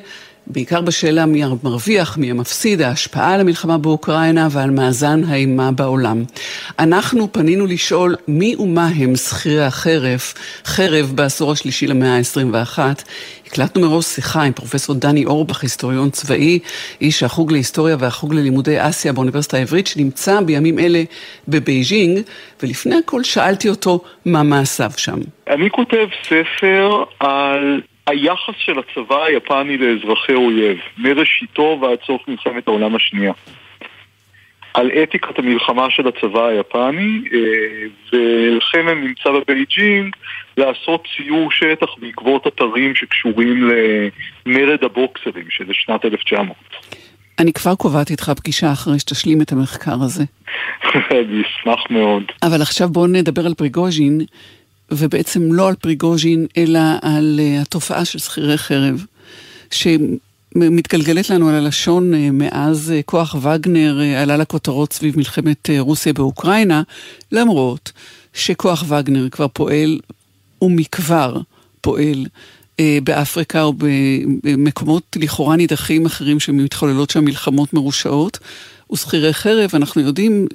[0.50, 6.22] בעיקר בשאלה מי המרוויח, מי המפסיד, ההשפעה על המלחמה באוקראינה ועל מאזן האימה בעולם.
[6.78, 10.20] אנחנו פנינו לשאול מי ומה הם שכירי החרב,
[10.64, 12.78] חרב בעשור השלישי למאה ה-21.
[13.46, 16.58] הקלטנו מראש שיחה עם פרופסור דני אורבך, היסטוריון צבאי,
[17.00, 21.02] איש החוג להיסטוריה והחוג ללימודי אסיה באוניברסיטה העברית, שנמצא בימים אלה
[21.48, 22.20] בבייג'ינג,
[22.62, 25.18] ולפני הכל שאלתי אותו מה מעשיו שם.
[25.48, 32.94] אני כותב ספר על היחס של הצבא היפני לאזרחי אויב, מראשיתו ועד סוף מלחמת העולם
[32.94, 33.33] השנייה.
[34.75, 40.16] על אתיקת המלחמה של הצבא היפני, אה, ולכן אני נמצא בבייג'ינג
[40.57, 43.71] לעשות ציור שטח בעקבות אתרים שקשורים
[44.47, 46.57] למרד הבוקסרים של שנת 1900.
[47.38, 50.25] אני כבר קובעת איתך פגישה אחרי שתשלים את המחקר הזה.
[51.11, 52.23] אני אשמח מאוד.
[52.42, 54.21] אבל עכשיו בואו נדבר על פריגוז'ין.
[54.90, 59.05] ובעצם לא על פריגוז'ין, אלא על uh, התופעה של שכירי חרב,
[59.70, 66.83] שמתגלגלת לנו על הלשון uh, מאז uh, כוח וגנר עלה לכותרות סביב מלחמת רוסיה באוקראינה,
[67.33, 67.92] למרות
[68.35, 70.01] שכוח וגנר כבר פועל,
[70.62, 71.40] ומכבר
[71.81, 72.27] פועל,
[73.05, 73.72] באפריקה או
[74.42, 78.38] במקומות לכאורה נידחים אחרים שמתחוללות שם מלחמות מרושעות.
[78.92, 80.46] ושכירי חרב, אנחנו יודעים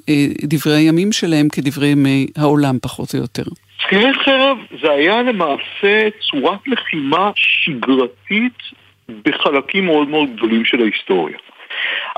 [0.44, 3.44] דברי הימים שלהם כדברי ימי העולם פחות או יותר.
[3.80, 8.58] שכירי חרב זה היה למעשה צורת לחימה שגרתית
[9.26, 11.38] בחלקים מאוד מאוד גדולים של ההיסטוריה.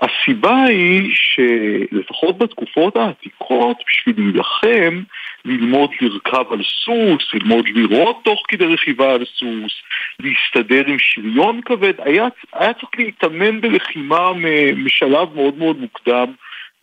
[0.02, 5.02] הסיבה היא שלפחות בתקופות העתיקות, בשביל להילחם,
[5.46, 9.74] ללמוד לרכב על סוס, ללמוד לירות תוך כדי רכיבה על סוס,
[10.20, 14.32] להסתדר עם שריון כבד, היה, היה צריך להתאמן בלחימה
[14.76, 16.34] משלב מאוד מאוד מוקדם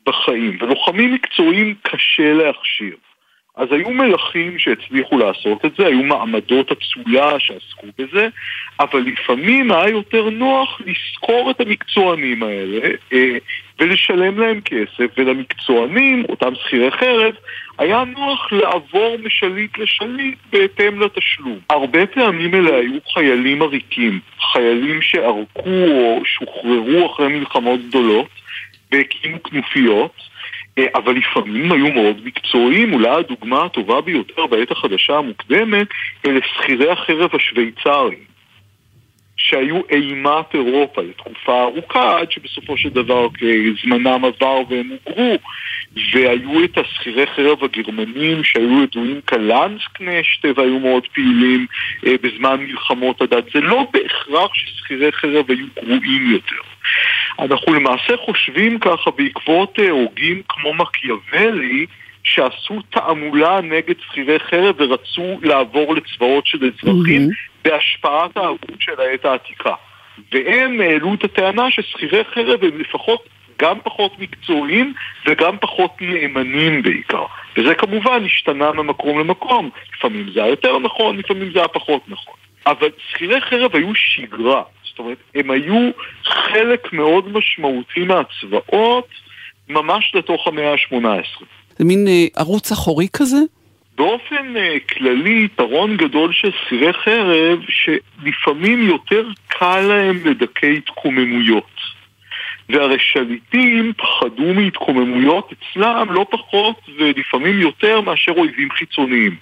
[0.06, 2.96] בחיים, ולוחמים מקצועיים קשה להכשיר.
[3.56, 8.28] אז היו מלכים שהצליחו לעשות את זה, היו מעמדות אצולה שעסקו בזה,
[8.80, 13.38] אבל לפעמים היה יותר נוח לשכור את המקצוענים האלה אה,
[13.80, 17.34] ולשלם להם כסף, ולמקצוענים, אותם שכירי חרב,
[17.78, 21.58] היה נוח לעבור משליט לשליט בהתאם לתשלום.
[21.70, 24.20] הרבה פעמים אלה היו חיילים עריקים,
[24.52, 28.28] חיילים שערקו או שוחררו אחרי מלחמות גדולות
[28.92, 30.32] והקימו כנופיות.
[30.78, 35.86] אה, אבל לפעמים היו מאוד מקצועיים, אולי הדוגמה הטובה ביותר בעת החדשה המוקדמת
[36.26, 38.31] אלה שכירי החרב השוויצרים
[39.42, 43.28] שהיו אימת אירופה לתקופה ארוכה עד שבסופו של דבר
[43.82, 45.38] זמנם עבר והם הוגרו
[46.12, 51.66] והיו את השכירי חרב הגרמנים שהיו ידועים כלנסקנשט והיו מאוד פעילים
[52.06, 53.44] אה, בזמן מלחמות הדת.
[53.54, 56.62] זה לא בהכרח ששכירי חרב היו גרועים יותר.
[57.38, 61.86] אנחנו למעשה חושבים ככה בעקבות אה, הוגים כמו מקיאוולי
[62.24, 67.62] שעשו תעמולה נגד שכירי חרב ורצו לעבור לצבאות של אזרחים mm-hmm.
[67.64, 69.74] בהשפעת ההגות של העת העתיקה.
[70.32, 74.94] והם העלו את הטענה ששכירי חרב הם לפחות גם פחות מקצועיים
[75.26, 77.24] וגם פחות נאמנים בעיקר.
[77.56, 79.70] וזה כמובן השתנה ממקום למקום.
[79.96, 82.34] לפעמים זה היה יותר נכון, לפעמים זה היה פחות נכון.
[82.66, 84.62] אבל שכירי חרב היו שגרה.
[84.84, 85.90] זאת אומרת, הם היו
[86.24, 89.08] חלק מאוד משמעותי מהצבאות
[89.68, 91.44] ממש לתוך המאה ה-18.
[91.82, 93.36] זה מין אה, ערוץ אחורי כזה?
[93.96, 101.80] באופן uh, כללי, יתרון גדול של שכירי חרב, שלפעמים יותר קל להם לדכא התקוממויות.
[102.68, 109.36] והרי שליטים פחדו מהתקוממויות אצלם לא פחות ולפעמים יותר מאשר אויבים חיצוניים.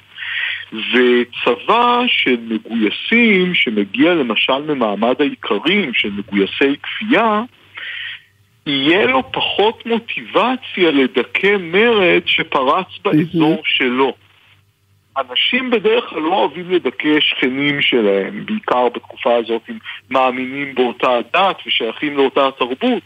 [0.73, 7.43] וצבא של מגויסים, שמגיע למשל ממעמד האיכרים של מגויסי כפייה,
[8.71, 13.63] יהיה לו פחות מוטיבציה לדכא מרד שפרץ באזור.
[13.65, 14.15] שלו.
[15.19, 19.79] אנשים בדרך כלל לא אוהבים לדכא שכנים שלהם, בעיקר בתקופה הזאת הם
[20.11, 23.03] מאמינים באותה דת ושייכים לאותה תרבות.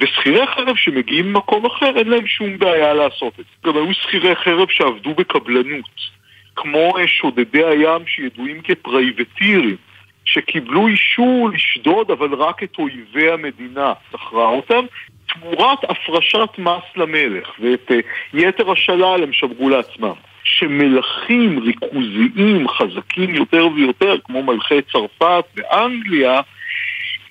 [0.00, 3.68] ושכירי חרב שמגיעים ממקום אחר, אין להם שום בעיה לעשות את זה.
[3.70, 6.00] גם היו שכירי חרב שעבדו בקבלנות,
[6.56, 9.76] כמו שודדי הים שידועים כפרייבטירים.
[10.24, 14.84] שקיבלו אישור לשדוד אבל רק את אויבי המדינה, שכרה אותם,
[15.26, 17.94] תמורת הפרשת מס למלך, ואת uh,
[18.34, 20.14] יתר השלל הם שמרו לעצמם.
[20.44, 26.40] שמלכים ריכוזיים חזקים יותר ויותר, כמו מלכי צרפת ואנגליה,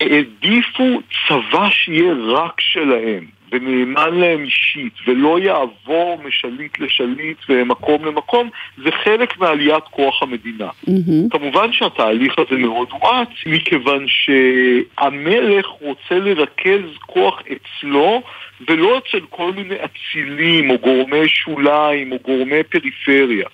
[0.02, 3.26] העדיפו צבא שיהיה רק שלהם.
[3.54, 8.50] ונאמן להם אישית, ולא יעבור משליט לשליט ומקום למקום,
[8.84, 10.70] זה חלק מעליית כוח המדינה.
[10.70, 11.30] Mm-hmm.
[11.32, 18.22] כמובן שהתהליך הזה מאוד הואץ, מכיוון שהמלך רוצה לרכז כוח אצלו,
[18.70, 23.48] ולא אצל כל מיני אצילים, או גורמי שוליים, או גורמי פריפריה.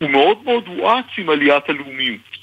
[0.00, 2.39] הוא מאוד מאוד הואץ עם עליית הלאומיות.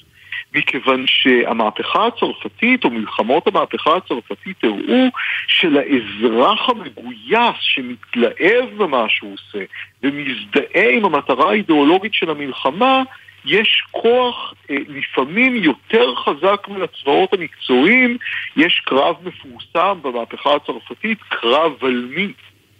[0.54, 5.08] מכיוון שהמהפכה הצרפתית, או מלחמות המהפכה הצרפתית, הראו
[5.46, 9.64] שלאזרח המגויס שמתלהב במה שהוא עושה
[10.02, 13.02] ומזדהה עם המטרה האידיאולוגית של המלחמה,
[13.44, 18.16] יש כוח אה, לפעמים יותר חזק מהצבאות המקצועיים,
[18.56, 22.32] יש קרב מפורסם במהפכה הצרפתית, קרב ולמי.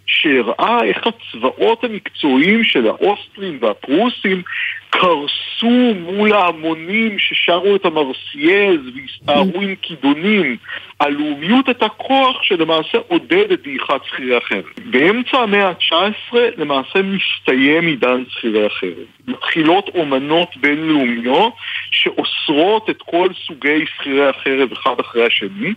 [0.09, 4.41] שהראה איך הצבאות המקצועיים של האוסטרים והפרוסים
[4.89, 10.57] קרסו מול ההמונים ששרו את המרסייז והסתערו עם כידונים.
[10.99, 14.63] הלאומיות הייתה כוח שלמעשה עודד את דעיכת שכירי החרב.
[14.85, 19.05] באמצע המאה ה-19 למעשה מסתיים עידן שכירי החרב.
[19.27, 21.53] מתחילות אומנות בינלאומיות
[21.91, 25.73] שאוסרות את כל סוגי שכירי החרב אחד אחרי השני.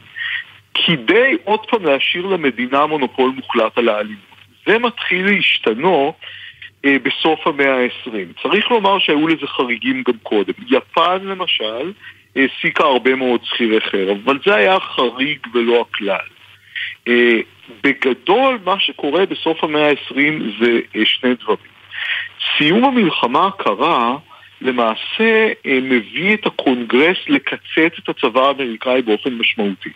[0.75, 4.33] כדי עוד פעם להשאיר למדינה מונופול מוחלט על האלימות.
[4.67, 6.15] זה מתחיל להשתנות
[6.85, 8.43] אה, בסוף המאה ה-20.
[8.43, 10.53] צריך לומר שהיו לזה חריגים גם קודם.
[10.69, 11.93] יפן למשל
[12.37, 16.27] העסיקה הרבה מאוד שכירי חרב, אבל זה היה חריג ולא הכלל.
[17.09, 17.41] אה,
[17.85, 21.73] בגדול מה שקורה בסוף המאה ה-20 זה אה, שני דברים.
[22.59, 24.17] סיום המלחמה הקרה
[24.61, 29.91] למעשה אה, מביא את הקונגרס לקצץ את הצבא האמריקאי באופן משמעותי.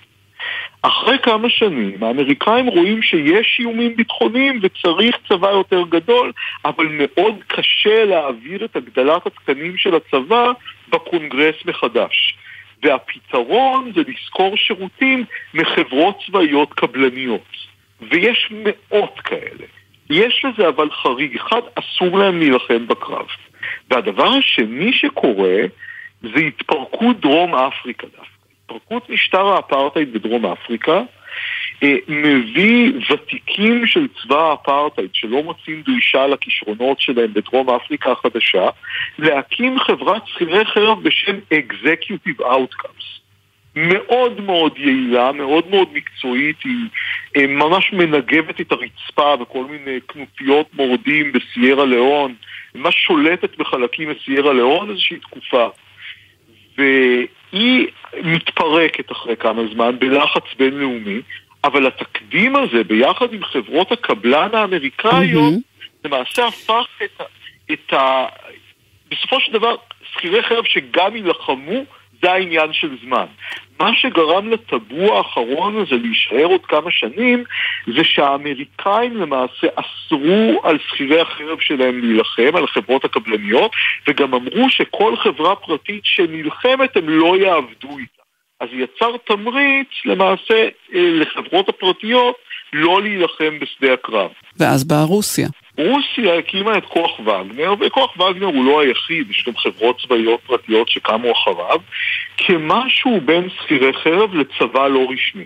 [0.86, 6.32] אחרי כמה שנים האמריקאים רואים שיש איומים ביטחוניים וצריך צבא יותר גדול,
[6.64, 10.52] אבל מאוד קשה להעביר את הגדלת התקנים של הצבא
[10.88, 12.36] בקונגרס מחדש.
[12.82, 17.56] והפתרון זה לשכור שירותים מחברות צבאיות קבלניות.
[18.10, 19.66] ויש מאות כאלה.
[20.10, 23.26] יש לזה אבל חריג אחד, אסור להם להילחם בקרב.
[23.90, 25.56] והדבר השני שקורה
[26.22, 28.35] זה התפרקות דרום אפריקה דווקא.
[28.70, 31.02] התפרקות משטר האפרטהייד בדרום אפריקה
[31.82, 38.68] אה, מביא ותיקים של צבא האפרטהייד שלא מוצאים דרישה לכישרונות שלהם בדרום אפריקה החדשה
[39.18, 43.16] להקים חברת שכירי חרב בשם Executive Outcomes
[43.76, 46.88] מאוד מאוד יעילה, מאוד מאוד מקצועית, היא
[47.36, 52.34] אה, ממש מנגבת את הרצפה בכל מיני כנופיות מורדים בסיירה לאון,
[52.74, 55.68] ממש שולטת בחלקים מסיירה לאון איזושהי תקופה.
[56.78, 57.86] והיא
[58.22, 61.20] מתפרקת אחרי כמה זמן בלחץ בינלאומי,
[61.64, 65.86] אבל התקדים הזה ביחד עם חברות הקבלן האמריקאיות mm-hmm.
[66.04, 67.24] למעשה הפך את ה...
[67.72, 68.26] את ה...
[69.10, 69.76] בסופו של דבר,
[70.12, 71.84] שכירי חרב שגם יילחמו
[72.22, 73.26] זה העניין של זמן.
[73.80, 77.44] מה שגרם לטאבו האחרון הזה להישאר עוד כמה שנים,
[77.86, 83.70] זה שהאמריקאים למעשה אסרו על שכירי החרב שלהם להילחם, על החברות הקבלניות,
[84.08, 88.22] וגם אמרו שכל חברה פרטית שנלחמת הם לא יעבדו איתה.
[88.60, 92.36] אז יצר תמריץ למעשה אה, לחברות הפרטיות
[92.72, 94.30] לא להילחם בשדה הקרב.
[94.58, 95.48] ואז באה רוסיה.
[95.78, 100.88] רוסיה הקימה את כוח וגנר, וכוח וגנר הוא לא היחיד, יש גם חברות צבאיות פרטיות
[100.88, 101.80] שקמו אחריו,
[102.36, 105.44] כמשהו בין שכירי חרב לצבא לא רשמי.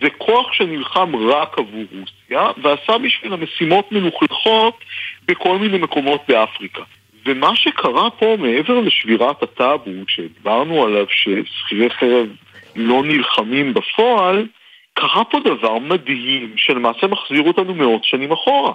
[0.00, 4.84] זה כוח שנלחם רק עבור רוסיה, ועשה בשביל המשימות מלוכלכות
[5.26, 6.82] בכל מיני מקומות באפריקה.
[7.26, 12.28] ומה שקרה פה, מעבר לשבירת הטאבו, שדיברנו עליו ששכירי חרב
[12.76, 14.46] לא נלחמים בפועל,
[14.94, 18.72] קרה פה דבר מדהים שלמעשה מחזיר אותנו מאות שנים אחורה.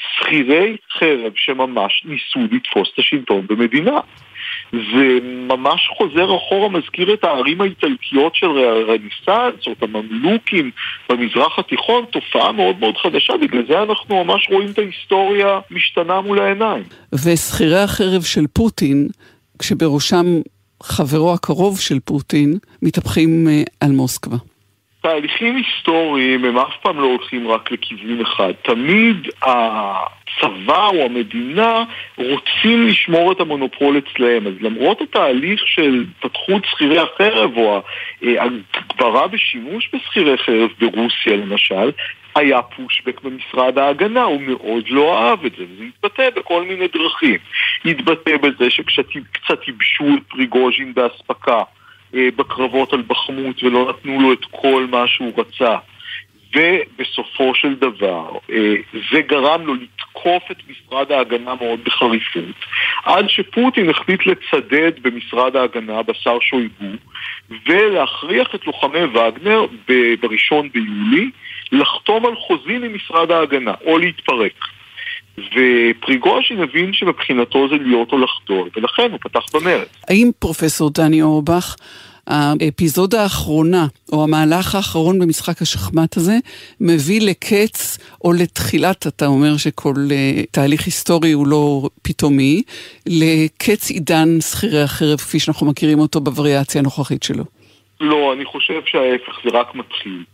[0.00, 4.00] שכירי חרב שממש ניסו לתפוס את השלטון במדינה.
[4.72, 10.70] זה ממש חוזר אחורה, מזכיר את הערים האיטלקיות של הרניסנס, או את הממלוכים
[11.08, 16.40] במזרח התיכון, תופעה מאוד מאוד חדשה, בגלל זה אנחנו ממש רואים את ההיסטוריה משתנה מול
[16.40, 16.82] העיניים.
[17.24, 19.08] ושכירי החרב של פוטין,
[19.58, 20.26] כשבראשם
[20.82, 24.36] חברו הקרוב של פוטין, מתהפכים אה, על מוסקבה.
[25.00, 28.52] תהליכים היסטוריים הם אף פעם לא הולכים רק לכיוון אחד.
[28.62, 31.84] תמיד הצבא או המדינה
[32.16, 34.46] רוצים לשמור את המונופול אצלהם.
[34.46, 37.82] אז למרות התהליך של פתחות שכירי החרב או
[38.22, 41.90] הגברה בשימוש בשכירי חרב ברוסיה למשל,
[42.34, 47.38] היה פושבק במשרד ההגנה, הוא מאוד לא אהב את זה, וזה התבטא בכל מיני דרכים.
[47.84, 51.62] התבטא בזה שקצת ייבשו את פריגוז'ין באספקה.
[52.14, 55.76] אה, בקרבות על בחמות ולא נתנו לו את כל מה שהוא רצה.
[56.54, 58.74] ובסופו של דבר אה,
[59.12, 62.54] זה גרם לו לתקוף את משרד ההגנה מאוד בחריפות
[63.04, 66.96] עד שפוטין החליט לצדד במשרד ההגנה בשר שויגו
[67.66, 69.66] ולהכריח את לוחמי וגנר
[70.20, 71.30] בראשון ביולי
[71.72, 74.52] לחתום על חוזים עם משרד ההגנה או להתפרק
[75.46, 79.86] ופריגוז'ין הבין שמבחינתו זה להיות או לחדול, ולכן הוא פתח במרד.
[80.08, 81.76] האם פרופסור דני אורבך,
[82.26, 86.36] האפיזודה האחרונה, או המהלך האחרון במשחק השחמט הזה,
[86.80, 92.62] מביא לקץ, או לתחילת, אתה אומר שכל uh, תהליך היסטורי הוא לא פתאומי,
[93.06, 97.44] לקץ עידן שכירי החרב, כפי שאנחנו מכירים אותו בווריאציה הנוכחית שלו?
[98.00, 100.24] לא, אני חושב שההפך, זה רק מתחיל.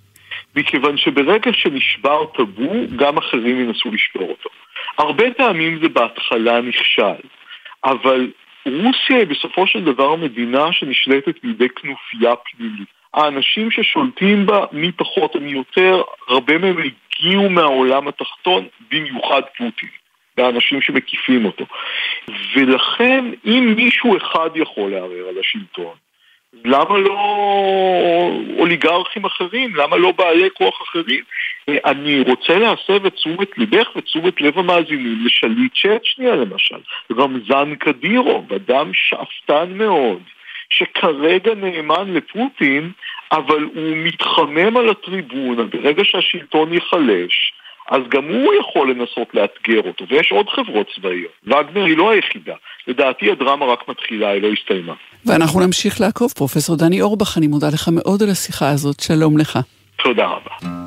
[0.57, 4.51] מכיוון שברגע שנשבר טאבו, גם אחרים ינסו לשבור אותו.
[4.99, 7.23] הרבה פעמים זה בהתחלה נכשל,
[7.85, 8.31] אבל
[8.67, 12.89] רוסיה היא בסופו של דבר מדינה שנשלטת בידי כנופיה פלילית.
[13.15, 19.89] האנשים ששולטים בה, מי פחות ומי יותר, הרבה מהם הגיעו מהעולם התחתון, במיוחד פוטין.
[20.37, 21.65] והאנשים שמקיפים אותו.
[22.55, 25.95] ולכן, אם מישהו אחד יכול לערער על השלטון,
[26.65, 27.19] למה לא
[28.59, 29.77] אוליגרכים אחרים?
[29.77, 31.25] למה לא בעלי כוח אחרים?
[31.71, 36.79] אני רוצה להסב את תשומת ליבך ותשומת לב המאזינים לשליט צ'ט שנייה למשל,
[37.19, 40.23] רמזן קדירוב, אדם שאפתן מאוד,
[40.71, 42.93] שכרגע נאמן לפוטין,
[43.33, 47.53] אבל הוא מתחמם על הטריבונה, ברגע שהשלטון ייחלש,
[47.91, 51.33] אז גם הוא יכול לנסות לאתגר אותו, ויש עוד חברות צבאיות.
[51.45, 52.55] וגנר היא לא היחידה.
[52.87, 54.95] לדעתי הדרמה רק מתחילה, היא לא הסתיימה.
[55.27, 56.33] ואנחנו נמשיך לעקוב.
[56.33, 59.01] פרופסור דני אורבך, אני מודה לך מאוד על השיחה הזאת.
[59.01, 59.59] שלום לך.
[60.03, 60.86] תודה רבה.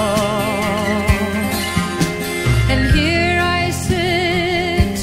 [2.72, 4.98] And here I sit,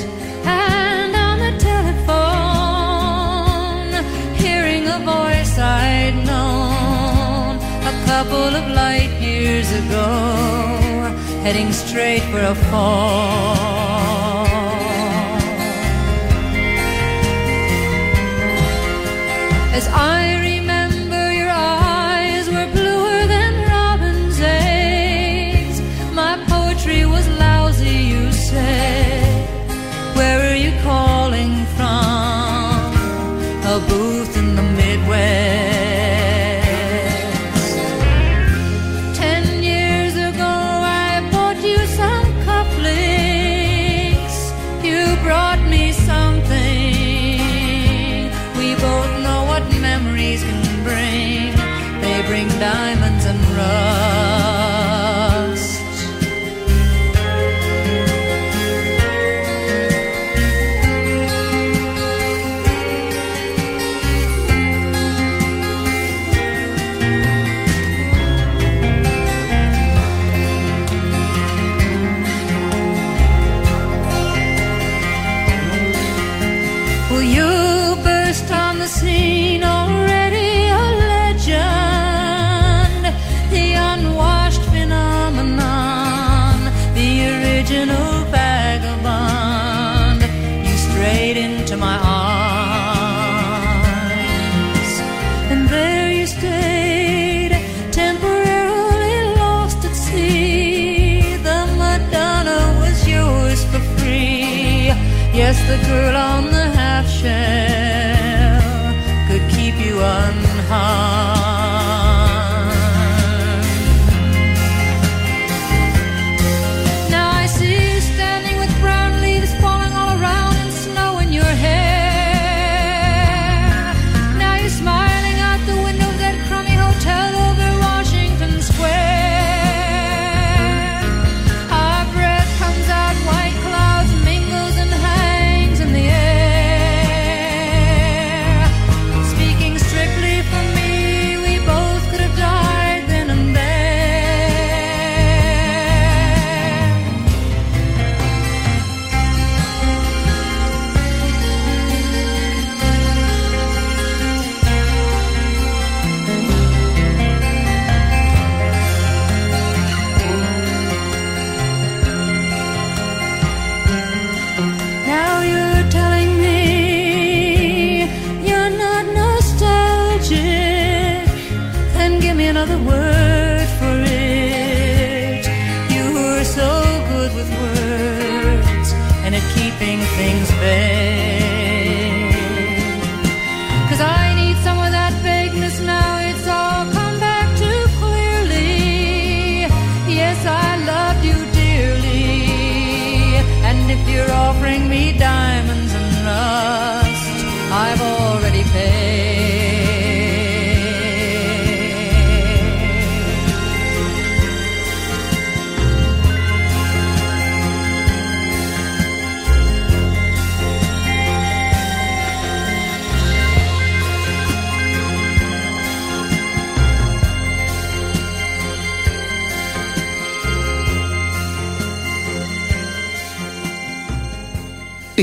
[0.46, 2.34] and on the telephone,
[4.44, 7.58] hearing a voice I'd known
[7.92, 10.08] a couple of light years ago,
[11.44, 14.21] heading straight for a fall.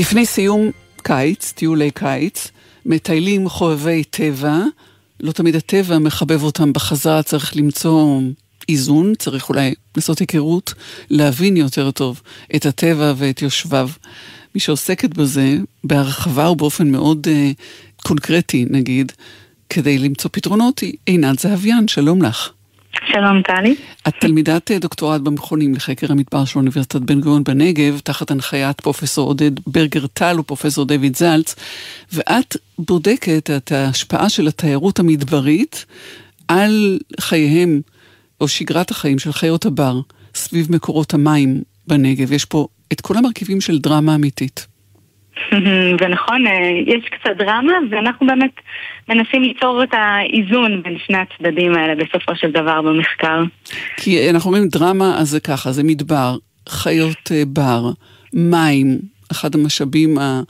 [0.09, 0.71] לפני סיום
[1.03, 2.47] קיץ, טיולי קיץ,
[2.85, 4.57] מטיילים חובבי טבע,
[5.19, 8.21] לא תמיד הטבע מחבב אותם בחזרה, צריך למצוא
[8.69, 10.73] איזון, צריך אולי לעשות היכרות,
[11.09, 12.21] להבין יותר טוב
[12.55, 13.89] את הטבע ואת יושביו.
[14.55, 17.51] מי שעוסקת בזה בהרחבה ובאופן מאוד אה,
[18.03, 19.11] קונקרטי, נגיד,
[19.69, 22.49] כדי למצוא פתרונות, היא עינת זהביאן, שלום לך.
[23.07, 23.75] שלום טלי.
[24.07, 29.27] את תלמידת אה, דוקטורט במכונים לחקר המדבר של אוניברסיטת בן גוריון בנגב, תחת הנחיית פרופסור
[29.27, 31.55] עודד ברגר טל ופרופסור דויד זלץ,
[32.13, 35.85] ואת בודקת את ההשפעה של התיירות המדברית
[36.47, 37.81] על חייהם,
[38.41, 39.99] או שגרת החיים של חיות הבר,
[40.35, 42.31] סביב מקורות המים בנגב.
[42.31, 44.67] יש פה את כל המרכיבים של דרמה אמיתית.
[46.01, 46.53] ונכון, אה,
[46.87, 48.51] יש קצת דרמה, ואנחנו באמת
[49.09, 53.43] מנסים ליצור את האיזון בין שני הצדדים האלה בסופו של דבר במחקר.
[53.97, 56.37] כי אנחנו אומרים דרמה, אז זה ככה, זה מדבר,
[56.69, 57.89] חיות אה, בר,
[58.33, 58.99] מים,
[59.31, 60.41] אחד המשאבים ה-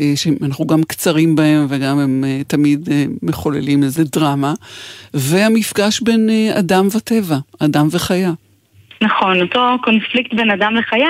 [0.00, 4.54] אה, שאנחנו גם קצרים בהם וגם הם אה, תמיד אה, מחוללים איזה דרמה,
[5.14, 8.32] והמפגש בין אה, אדם וטבע, אדם וחיה.
[9.02, 11.08] נכון, אותו קונפליקט בין אדם לחיה,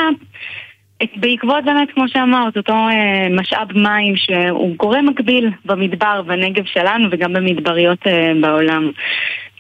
[1.17, 7.33] בעקבות באמת, כמו שאמרת, אותו אה, משאב מים שהוא גורם מקביל במדבר, בנגב שלנו וגם
[7.33, 8.91] במדבריות אה, בעולם.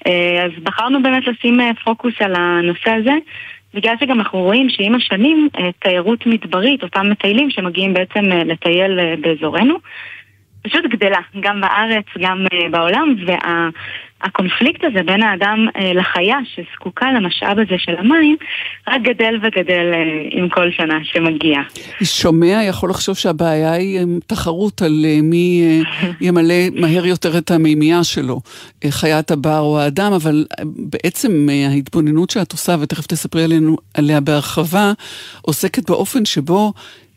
[0.07, 3.12] אה, אז בחרנו באמת לשים אה, פוקוס על הנושא הזה.
[3.74, 9.01] בגלל שגם אנחנו רואים שעם השנים אה, תיירות מדברית, אותם מטיילים שמגיעים בעצם אה, לטייל
[9.01, 9.74] אה, באזורנו,
[10.62, 13.14] פשוט גדלה, גם בארץ, גם אה, בעולם,
[14.23, 18.37] והקונפליקט הזה בין האדם אה, לחיה שזקוקה למשאב הזה של המים,
[18.89, 21.61] רק גדל וגדל אה, עם כל שנה שמגיע.
[22.03, 25.83] שומע יכול לחשוב שהבעיה היא אה, תחרות על מי
[26.21, 28.41] ימלא מהר יותר את המימייה שלו,
[28.91, 34.93] חיית הבר או האדם, אבל בעצם ההתבוננות שאת עושה, ותכף תספרי עלינו, עליה בהרחבה,
[35.43, 36.73] עוסקת באופן שבו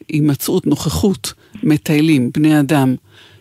[0.09, 1.33] הימצאות, נוכחות,
[1.63, 2.95] מטיילים, בני אדם,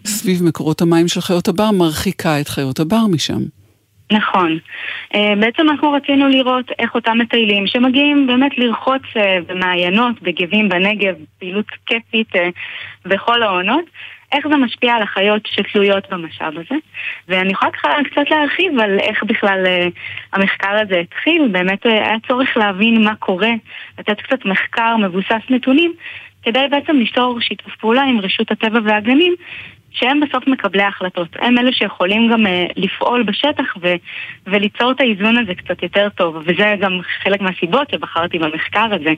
[0.07, 3.40] סביב מקורות המים של חיות הבר, מרחיקה את חיות הבר משם.
[4.12, 4.59] נכון.
[5.14, 11.14] אה, בעצם אנחנו רצינו לראות איך אותם מטיילים שמגיעים באמת לרחוץ אה, במעיינות, בגבים בנגב,
[11.38, 12.48] פעילות כיפית אה,
[13.05, 13.84] בכל העונות,
[14.32, 16.74] איך זה משפיע על החיות שתלויות במשאב הזה.
[17.28, 19.66] ואני יכולה ככה קצת להרחיב על איך בכלל
[20.32, 21.48] המחקר הזה התחיל.
[21.53, 23.51] באמת היה צורך להבין מה קורה,
[23.98, 25.92] לתת קצת מחקר מבוסס נתונים,
[26.42, 29.34] כדי בעצם ליצור שיתוף פעולה עם רשות הטבע והגנים,
[29.91, 31.28] שהם בסוף מקבלי ההחלטות.
[31.38, 33.95] הם אלה שיכולים גם uh, לפעול בשטח ו-
[34.47, 36.36] וליצור את האיזון הזה קצת יותר טוב.
[36.36, 39.11] וזה גם חלק מהסיבות שבחרתי במחקר הזה,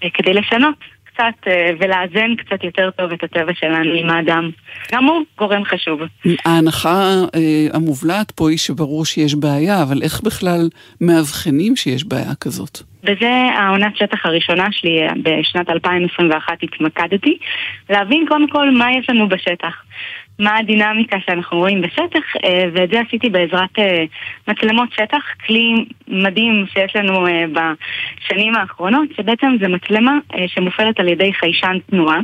[0.00, 1.50] uh, כדי לשנות קצת uh,
[1.80, 4.50] ולאזן קצת יותר טוב את הטבע שלנו עם האדם.
[4.92, 6.00] גם הוא גורם חשוב.
[6.44, 10.68] ההנחה אה, המובלעת פה היא שברור שיש בעיה, אבל איך בכלל
[11.00, 12.91] מאבחנים שיש בעיה כזאת?
[13.02, 17.38] וזה העונת שטח הראשונה שלי אה, בשנת 2021 התמקדתי,
[17.90, 19.82] להבין קודם כל מה יש לנו בשטח.
[20.38, 24.04] מה הדינמיקה שאנחנו רואים בשטח, אה, ואת זה עשיתי בעזרת אה,
[24.48, 31.32] מצלמות שטח, כלי מדהים שיש לנו אה, בשנים האחרונות, שבעצם זה מצלמה שמופעלת על ידי
[31.34, 32.20] חיישן תנועה.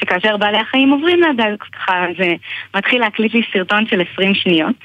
[0.00, 2.34] שכאשר בעלי החיים עוברים לידה, ככה זה
[2.76, 4.76] מתחיל להקליט לי סרטון של 20 שניות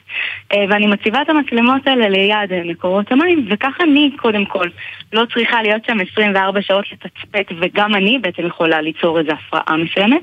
[0.54, 4.68] ואני מציבה את המצלמות האלה ליד מקורות המים וככה אני קודם כל
[5.14, 10.22] לא צריכה להיות שם 24 שעות לתצפת וגם אני בעצם יכולה ליצור איזו הפרעה מסוימת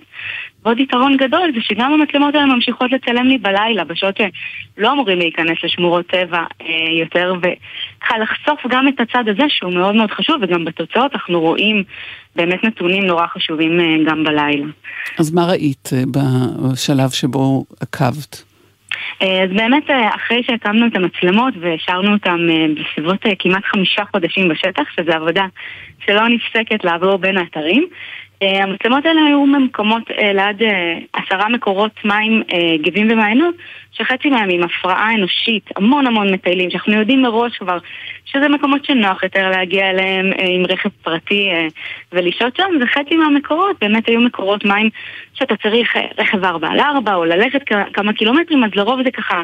[0.67, 5.59] ועוד יתרון גדול זה שגם המצלמות האלה ממשיכות לצלם לי בלילה בשעות שלא אמורים להיכנס
[5.65, 6.67] לשמורות טבע אה,
[7.01, 11.85] יותר וככה לחשוף גם את הצד הזה שהוא מאוד מאוד חשוב וגם בתוצאות אנחנו רואים
[12.37, 14.67] באמת נתונים נורא חשובים אה, גם בלילה.
[15.19, 18.43] אז מה ראית אה, בשלב שבו עקבת?
[19.23, 24.49] אה, אז באמת אה, אחרי שהקמנו את המצלמות והשארנו אותן אה, בסביבות כמעט חמישה חודשים
[24.49, 25.47] בשטח, שזו עבודה
[26.07, 27.87] שלא נפסקת לעבור בין האתרים,
[28.41, 33.55] המצלמות האלה היו ממקומות אה, ליד אה, עשרה מקורות מים אה, גבים ומעיינות,
[33.93, 37.79] שחצי מהם עם הפרעה אנושית, המון המון מטיילים, שאנחנו יודעים מראש כבר
[38.25, 41.67] שזה מקומות שנוח יותר להגיע אליהם אה, עם רכב פרטי אה,
[42.13, 44.91] ולשהות שם, וחצי מהמקורות באמת היו מקורות מים
[45.35, 47.61] שאתה צריך אה, רכב 4 על 4 או ללכת
[47.93, 49.43] כמה קילומטרים, אז לרוב זה ככה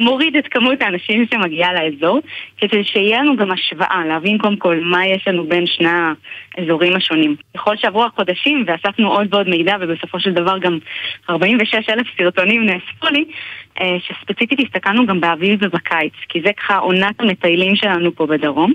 [0.00, 2.20] מוריד את כמות האנשים שמגיעה לאזור,
[2.58, 5.88] כדי שיהיה לנו גם השוואה, להבין קודם כל מה יש לנו בין שני
[6.58, 7.36] האזורים השונים.
[7.56, 10.78] ככל שעברו החודשים ואספנו עוד ועוד מידע ובסופו של דבר גם
[11.30, 13.24] 46 אלף סרטונים נאספו לי,
[13.80, 18.72] אה, שספציפית הסתכלנו גם באביב ובקיץ, כי זה ככה עונת המטיילים שלנו פה בדרום.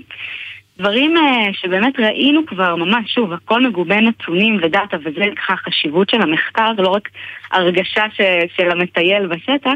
[0.78, 6.22] דברים אה, שבאמת ראינו כבר ממש, שוב, הכל מגובה נתונים ודאטה וזה ככה החשיבות של
[6.22, 7.08] המחקר, לא רק
[7.52, 8.20] הרגשה ש,
[8.56, 9.74] של המטייל בשטח.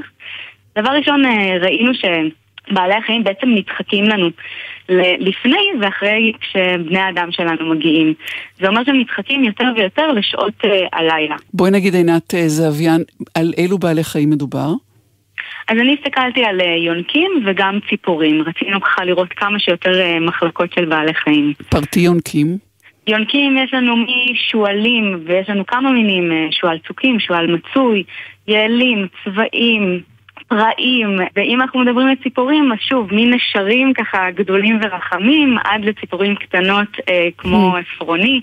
[0.79, 4.31] דבר ראשון, אה, ראינו שבעלי החיים בעצם נדחקים לנו
[5.19, 8.15] לפני ואחרי כשבני האדם שלנו מגיעים.
[8.61, 11.37] זה אומר שהם נדחקים יותר ויותר לשעות אה, הלילה.
[11.55, 13.01] בואי נגיד עינת אה, זהביאן,
[13.35, 14.73] על אילו בעלי חיים מדובר?
[15.69, 18.43] אז אני הסתכלתי על יונקים וגם ציפורים.
[18.43, 21.53] רצינו ככה לראות כמה שיותר מחלקות של בעלי חיים.
[21.69, 22.59] פרטי יונקים.
[23.07, 28.03] יונקים יש לנו משועלים, ויש לנו כמה מינים, שועל צוקים, שועל מצוי,
[28.49, 30.01] יעלים, צבעים,
[30.49, 36.89] פראים, ואם אנחנו מדברים על ציפורים, אז שוב, מנשרים ככה גדולים ורחמים, עד לציפורים קטנות
[37.09, 38.41] אה, כמו עפרוני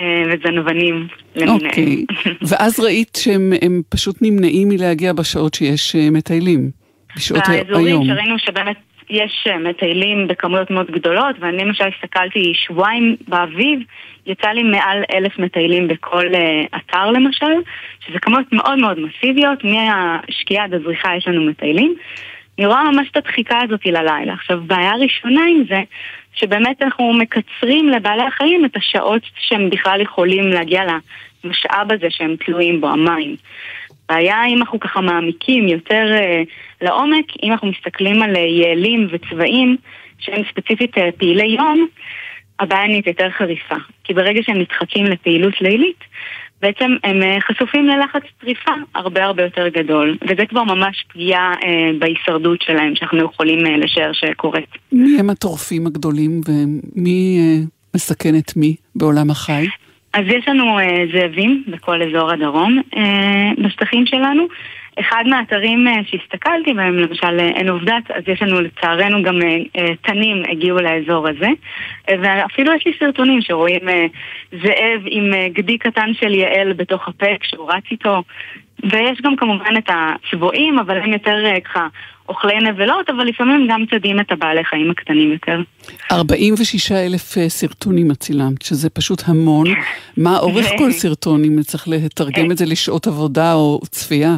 [0.00, 1.66] אה, וזנבנים למיניהם.
[1.66, 2.04] אוקיי.
[2.48, 6.70] ואז ראית שהם הם פשוט נמנעים מלהגיע בשעות שיש אה, מטיילים.
[7.16, 8.04] בשעות ה- באזורים היום.
[8.06, 8.76] שראינו שבאמת
[9.10, 13.80] יש אה, מטיילים בכמויות מאוד גדולות, ואני למשל הסתכלתי שבועיים באביב,
[14.26, 17.52] יצא לי מעל אלף מטיילים בכל אה, אתר למשל,
[18.06, 21.94] שזה כמויות מאוד מאוד מסיביות, מהשקיעה עד הזריחה יש לנו מטיילים.
[22.58, 24.32] אני רואה ממש את הדחיקה הזאת ללילה.
[24.32, 25.82] עכשיו, בעיה ראשונה עם זה,
[26.34, 30.82] שבאמת אנחנו מקצרים לבעלי החיים את השעות שהם בכלל יכולים להגיע
[31.44, 33.36] למשאב הזה שהם תלויים בו, המים.
[34.08, 36.42] בעיה אם אנחנו ככה מעמיקים יותר אה,
[36.82, 39.76] לעומק, אם אנחנו מסתכלים על אה, יעלים וצבעים
[40.18, 41.86] שהם ספציפית אה, פעילי יום,
[42.60, 43.76] הבעיה נהיית יותר חריפה.
[44.04, 46.04] כי ברגע שהם נדחקים לפעילות לילית,
[46.62, 51.90] בעצם הם אה, חשופים ללחץ טריפה הרבה הרבה יותר גדול, וזה כבר ממש פגיעה אה,
[51.98, 54.68] בהישרדות שלהם שאנחנו יכולים אה, לשער שקורית.
[54.92, 59.66] מי הם הטורפים הגדולים ומי אה, מסכן את מי בעולם החי?
[60.12, 64.46] אז יש לנו אה, זאבים בכל אזור הדרום אה, בשטחים שלנו.
[65.00, 69.38] אחד מהאתרים אה, שהסתכלתי בהם, למשל עין עובדת, אז יש לנו לצערנו גם
[70.02, 71.48] תנים הגיעו לאזור הזה.
[72.22, 73.80] ואפילו יש לי סרטונים שרואים
[74.52, 78.22] זאב עם גדי קטן של יעל בתוך הפה כשהוא רץ איתו.
[78.92, 81.86] ויש גם כמובן את הצבועים, אבל הם יותר ככה
[82.28, 85.60] אוכלי נבלות, אבל לפעמים גם צדים את הבעלי חיים הקטנים יותר.
[86.12, 89.66] 46 אלף אה, סרטונים את צילמת, שזה פשוט המון.
[90.16, 94.36] מה אורך כל סרטון, אם צריך לתרגם את זה לשעות עבודה או צפייה?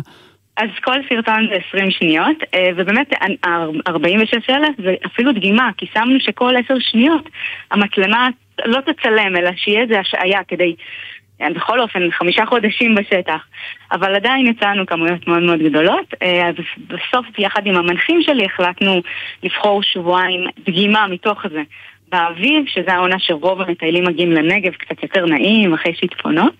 [0.57, 3.13] אז כל סרטון זה 20 שניות, אה, ובאמת
[3.45, 7.29] ה-46 אלף זה אפילו דגימה, כי שמנו שכל 10 שניות
[7.71, 8.29] המצלמה
[8.65, 10.75] לא תצלם, אלא שיהיה איזה השעיה כדי, אה,
[11.55, 13.47] בכל אופן, חמישה חודשים בשטח.
[13.93, 16.55] אבל עדיין יצאנו כמויות מאוד מאוד גדולות, אה, אז
[16.89, 19.03] בסוף יחד עם המנחים שלי החלטנו
[19.43, 21.63] לבחור שבועיים דגימה מתוך זה.
[22.13, 26.55] באביב, שזו העונה שרוב המטיילים מגיעים לנגב, קצת יותר נעים, אחרי שיטפונות.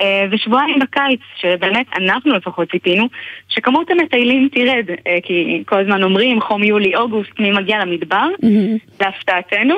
[0.00, 3.08] אה, ושבועיים בקיץ, שבאמת אנחנו לפחות ציפינו,
[3.48, 8.26] שכמות המטיילים תרד, אה, כי כל הזמן אומרים חום יולי-אוגוסט, מי מגיע למדבר?
[9.00, 9.74] להפתעתנו.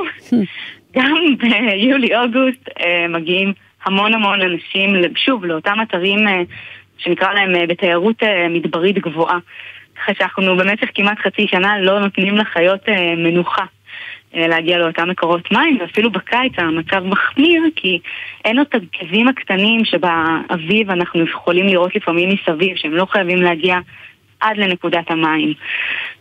[0.97, 2.68] גם ביולי-אוגוסט
[3.09, 3.53] מגיעים
[3.87, 6.43] המון המון אנשים, שוב, לאותם אתרים אה,
[6.99, 9.39] שנקרא להם אה, בתיירות אה, מדברית גבוהה.
[9.97, 13.64] ככה שאנחנו במשך כמעט חצי שנה לא נותנים לחיות מנוחה.
[14.34, 17.99] להגיע לאותם מקורות מים, ואפילו בקיץ המצב מחמיר, כי
[18.45, 23.78] אין עוד את הגזים הקטנים שבאביב אנחנו יכולים לראות לפעמים מסביב, שהם לא חייבים להגיע
[24.41, 25.55] עד לנקודת המים.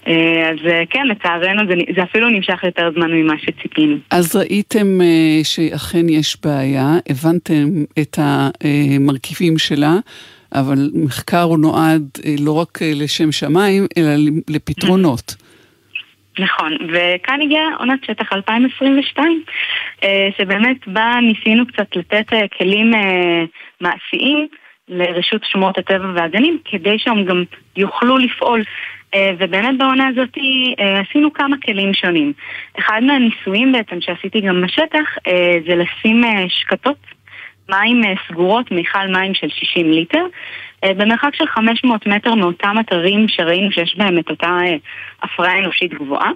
[0.07, 3.97] אה, אז אה, כן, לצערנו זה, זה אפילו נמשך יותר זמן ממה שציפינו.
[4.11, 9.93] אז ראיתם אה, שאכן יש בעיה, הבנתם את המרכיבים שלה,
[10.53, 12.01] אבל מחקר הוא נועד
[12.39, 14.11] לא רק לשם שמיים, אלא
[14.49, 15.35] לפתרונות.
[16.39, 19.43] נכון, וכאן הגיעה עונת שטח 2022,
[20.03, 22.25] אה, שבאמת בה ניסינו קצת לתת
[22.57, 22.91] כלים
[23.81, 24.47] מעשיים
[24.89, 27.43] לרשות שמורות הטבע והגנים, כדי שהם גם
[27.77, 28.63] יוכלו לפעול.
[29.13, 30.37] אה, ובאמת בעונה הזאת
[30.79, 32.33] אה, עשינו כמה כלים שונים.
[32.79, 36.97] אחד מהניסויים בעצם שעשיתי גם בשטח אה, זה לשים שקתות
[37.69, 40.25] מים סגורות, מיכל מים של 60 ליטר,
[40.85, 44.59] במרחק של 500 מטר מאותם אתרים שראינו שיש בהם את אותה
[45.23, 46.31] הפרעה אנושית גבוהה.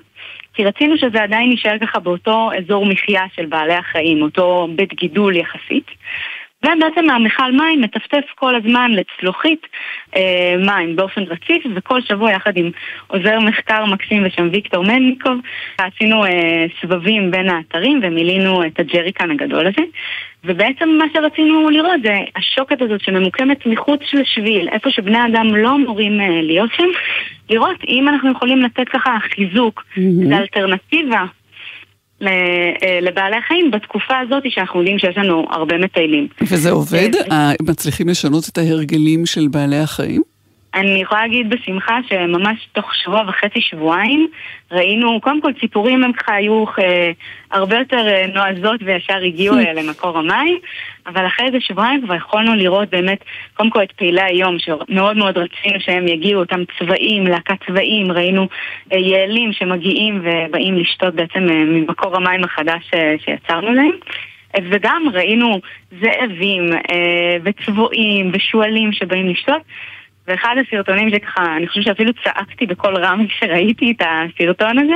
[0.54, 5.36] כי רצינו שזה עדיין יישאר ככה באותו אזור מחיה של בעלי החיים, אותו בית גידול
[5.36, 5.92] יחסית.
[6.64, 9.68] ובעצם המכל מים מטפטף כל הזמן לצלוחית
[10.16, 12.72] אה, מים באופן רציף, וכל שבוע יחד עם
[13.08, 15.40] עוזר מחקר מקסים בשם ויקטור מניקוב,
[15.78, 19.82] עשינו אה, סבבים בין האתרים ומילינו את הג'ריקן הגדול הזה.
[20.44, 26.22] ובעצם מה שרצינו לראות זה השוקת הזאת שממוקמת מחוץ לשביל, איפה שבני אדם לא אמורים
[26.22, 26.88] אה, להיות שם,
[27.50, 30.36] לראות אם אנחנו יכולים לתת ככה חיזוק, mm-hmm.
[30.38, 31.39] אלטרנטיבה ל- אה,
[33.02, 36.28] לבעלי החיים בתקופה הזאת שאנחנו יודעים שיש לנו הרבה מטיילים.
[36.42, 37.10] וזה עובד?
[37.32, 40.22] אה, מצליחים לשנות את ההרגלים של בעלי החיים?
[40.74, 44.28] אני יכולה להגיד בשמחה שממש תוך שבוע וחצי, שבועיים,
[44.72, 47.12] ראינו, קודם כל ציפורים הם ככה היו אה,
[47.52, 50.58] הרבה יותר אה, נועזות וישר הגיעו אה, למקור המים,
[51.08, 55.38] אבל אחרי איזה שבועיים כבר יכולנו לראות באמת, קודם כל את פעילי היום, שמאוד מאוד
[55.38, 58.48] רצינו שהם יגיעו, אותם צבעים, להקת צבעים, ראינו
[58.94, 63.92] אה, יעלים שמגיעים ובאים לשתות בעצם אה, ממקור המים החדש אה, שיצרנו להם.
[64.56, 65.60] אה, וגם ראינו
[66.02, 69.62] זאבים אה, וצבועים ושועלים שבאים לשתות.
[70.30, 74.94] ואחד הסרטונים שככה, אני חושבת שאפילו צעקתי בקול רם כשראיתי את הסרטון הזה,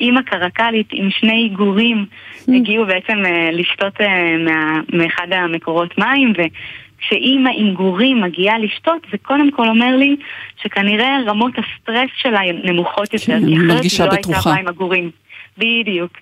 [0.00, 2.06] אימא קרקלית עם שני גורים
[2.48, 9.18] הגיעו בעצם אה, לשתות אה, מה, מאחד המקורות מים, וכשאימא עם גורים מגיעה לשתות, זה
[9.18, 10.16] קודם כל אומר לי
[10.62, 14.12] שכנראה רמות הסטרס שלה נמוכות יותר, כן, כי אחרת היא לא.
[14.12, 15.10] הייתה באה עם הגורים.
[15.58, 16.12] בדיוק.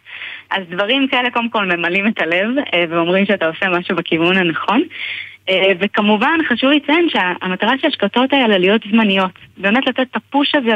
[0.51, 4.83] אז דברים כאלה קודם כל ממלאים את הלב, אה, ואומרים שאתה עושה משהו בכיוון הנכון.
[5.49, 9.31] אה, וכמובן חשוב לציין שהמטרה של השקטות האלה להיות זמניות.
[9.59, 10.75] באמת לתת את הפוש הזה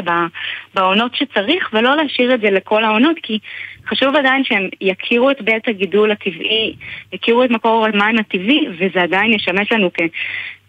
[0.75, 3.39] בעונות שצריך ולא להשאיר את זה לכל העונות כי
[3.87, 6.75] חשוב עדיין שהם יכירו את בית הגידול הטבעי,
[7.13, 9.99] יכירו את מקור המים הטבעי וזה עדיין ישמש לנו כ...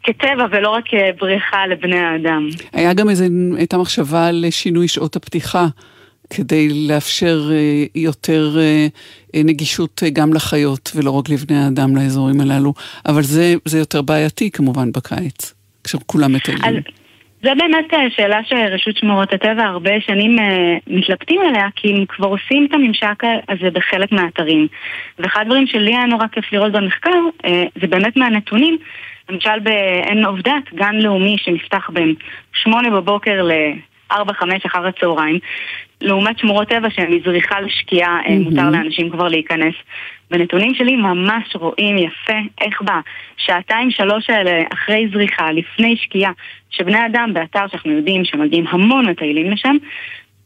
[0.04, 2.48] כטבע ולא רק כבריכה לבני האדם.
[2.72, 3.26] היה גם איזה,
[3.56, 5.66] הייתה מחשבה לשינוי שעות הפתיחה,
[6.30, 8.86] כדי לאפשר אה, יותר אה,
[9.34, 12.74] נגישות אה, גם לחיות ולא רק לבני האדם לאזורים הללו,
[13.06, 15.54] אבל זה, זה יותר בעייתי כמובן בקיץ,
[15.84, 16.64] כשכולם מטיילים.
[16.64, 16.74] אז
[17.42, 22.26] זה באמת אה, שאלה שרשות שמורות הטבע הרבה שנים אה, מתלבטים עליה, כי הם כבר
[22.26, 24.66] עושים את הממשק הזה בחלק מהאתרים.
[25.18, 28.78] ואחד הדברים שלי היה נורא כיף לראות במחקר, אה, זה באמת מהנתונים.
[29.30, 32.14] למשל בעין עובדת, גן לאומי שנפתח בין
[32.52, 35.38] שמונה בבוקר לארבע, חמש אחר הצהריים,
[36.02, 39.74] לעומת שמורות טבע שהן מזריחה לשקיעה, אה, מותר לאנשים כבר להיכנס.
[40.30, 46.32] בנתונים שלי ממש רואים יפה איך בשעתיים שלוש האלה אחרי זריחה, לפני שקיעה,
[46.70, 49.76] שבני אדם באתר שאנחנו יודעים שמגיעים המון מטיילים לשם,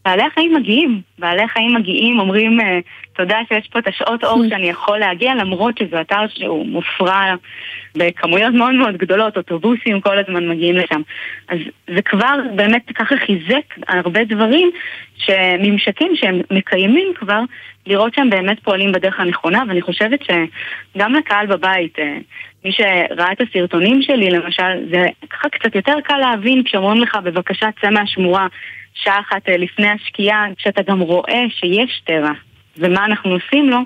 [0.04, 2.78] בעלי החיים מגיעים, בעלי החיים מגיעים, אומרים אה,
[3.16, 7.34] תודה שיש פה את השעות אור שאני יכול להגיע למרות שזה אתר שהוא מופרע
[7.96, 11.02] בכמויות מאוד מאוד גדולות, אוטובוסים כל הזמן מגיעים לשם.
[11.48, 11.58] אז
[11.94, 14.70] זה כבר באמת ככה חיזק הרבה דברים,
[15.16, 17.40] שממשקים שהם מקיימים כבר,
[17.86, 22.16] לראות שהם באמת פועלים בדרך הנכונה, ואני חושבת שגם לקהל בבית, אה,
[22.64, 27.66] מי שראה את הסרטונים שלי למשל, זה ככה קצת יותר קל להבין כשאומרים לך בבקשה
[27.80, 28.46] צא מהשמורה
[28.94, 32.32] שעה אחת אה, לפני השקיעה, כשאתה גם רואה שיש טבע
[32.78, 33.78] ומה אנחנו עושים לו,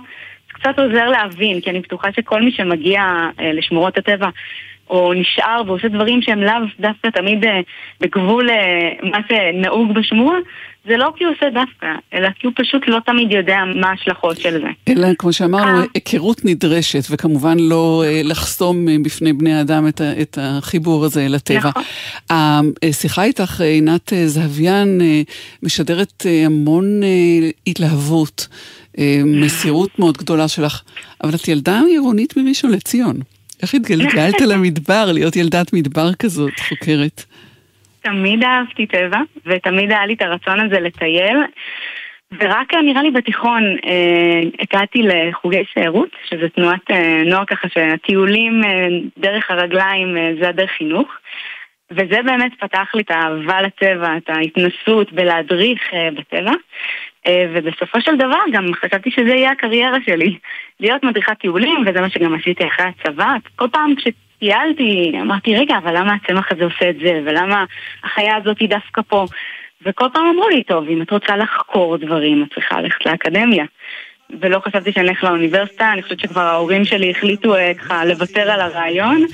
[0.47, 3.03] זה קצת עוזר להבין, כי אני בטוחה שכל מי שמגיע
[3.41, 4.29] אה, לשמורות הטבע
[4.91, 7.61] או נשאר ועושה דברים שהם לאו דווקא תמיד אה,
[8.01, 10.39] בגבול אה, מה שנהוג בשמועה,
[10.89, 14.37] זה לא כי הוא עושה דווקא, אלא כי הוא פשוט לא תמיד יודע מה ההשלכות
[14.41, 14.93] של זה.
[14.93, 15.85] אלא, כמו שאמרנו, אה.
[15.95, 21.59] היכרות נדרשת, וכמובן לא אה, לחסום אה, בפני בני האדם את את החיבור הזה לטבע.
[21.69, 21.83] נכון.
[22.83, 25.23] השיחה איתך, אה, עינת אה, זהביאן, אה,
[25.63, 28.80] משדרת אה, המון אה, התלהבות, אה,
[29.25, 30.83] מסירות מאוד גדולה שלך,
[31.25, 33.17] אבל את ילדה עירונית מראשון לציון.
[33.63, 37.25] איך התגלגלת למדבר, להיות ילדת מדבר כזאת, חוקרת?
[38.03, 41.37] תמיד אהבתי טבע, ותמיד היה לי את הרצון הזה לטייל.
[42.39, 48.65] ורק אה, נראה לי בתיכון אה, הגעתי לחוגי סיירות, שזה תנועת אה, נוער ככה שהטיולים
[48.65, 48.87] אה,
[49.19, 51.09] דרך הרגליים אה, זה הדרך חינוך.
[51.91, 56.53] וזה באמת פתח לי את האהבה לטבע, את ההתנסות בלהדריך אה, בטבע.
[57.27, 60.39] אה, ובסופו של דבר גם חשבתי שזה יהיה הקריירה שלי,
[60.81, 63.35] להיות מדריכת טיולים, וזה מה שגם עשיתי אחרי הצבא.
[63.57, 67.65] כל פעם כשטיילתי, אמרתי, רגע, אבל למה הצמח הזה עושה את זה, ולמה
[68.05, 69.25] החיה הזאת היא דווקא פה?
[69.87, 73.65] וכל פעם אמרו לי, טוב, אם את רוצה לחקור דברים, את צריכה ללכת לאקדמיה.
[74.41, 78.61] ולא חשבתי שאני אלך לאוניברסיטה, אני חושבת שכבר ההורים שלי החליטו אה, ככה לוותר על
[78.61, 79.27] הרעיון,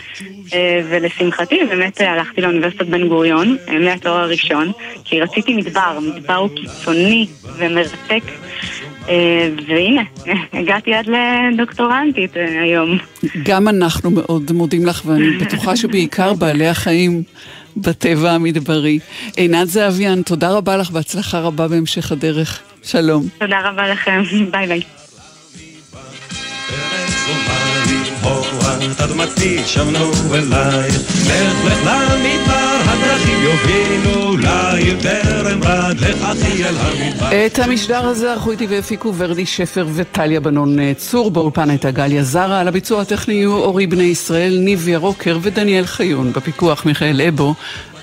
[0.55, 4.73] אה, ולשמחתי באמת אה, הלכתי לאוניברסיטת בן גוריון, מהתואר הראשון,
[5.05, 7.27] כי רציתי מדבר, מדבר הוא קיצוני
[7.57, 8.23] ומרתק,
[9.67, 10.03] והנה,
[10.61, 12.99] הגעתי עד לדוקטורנטית היום.
[13.43, 17.23] גם אנחנו מאוד מודים לך, ואני בטוחה שבעיקר בעלי החיים
[17.77, 18.99] בטבע המדברי.
[19.37, 22.76] עינת זהביאן, תודה רבה לך, בהצלחה רבה בהמשך הדרך.
[22.87, 23.29] שלום.
[23.39, 24.23] תודה רבה לכם,
[24.53, 24.83] ביי ביי.
[29.05, 37.47] אדמתי שבנו אלייך, לך לך למדבר, הדרכים יובילו לעיר טרם רד, לך אחי אל המדבר.
[37.47, 42.61] את המשדר הזה ערכו איתי והפיקו ורדי שפר וטליה בנון צור, באולפן הייתה גליה זרה,
[42.61, 47.55] על הביצוע הטכני יהיו אורי בני ישראל, ניב ירוקר ודניאל חיון, בפיקוח מיכאל אבו,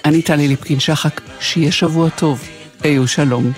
[0.06, 2.44] אני טלי ליפקין שחק, שיהיה שבוע טוב.
[2.84, 3.52] היו שלום.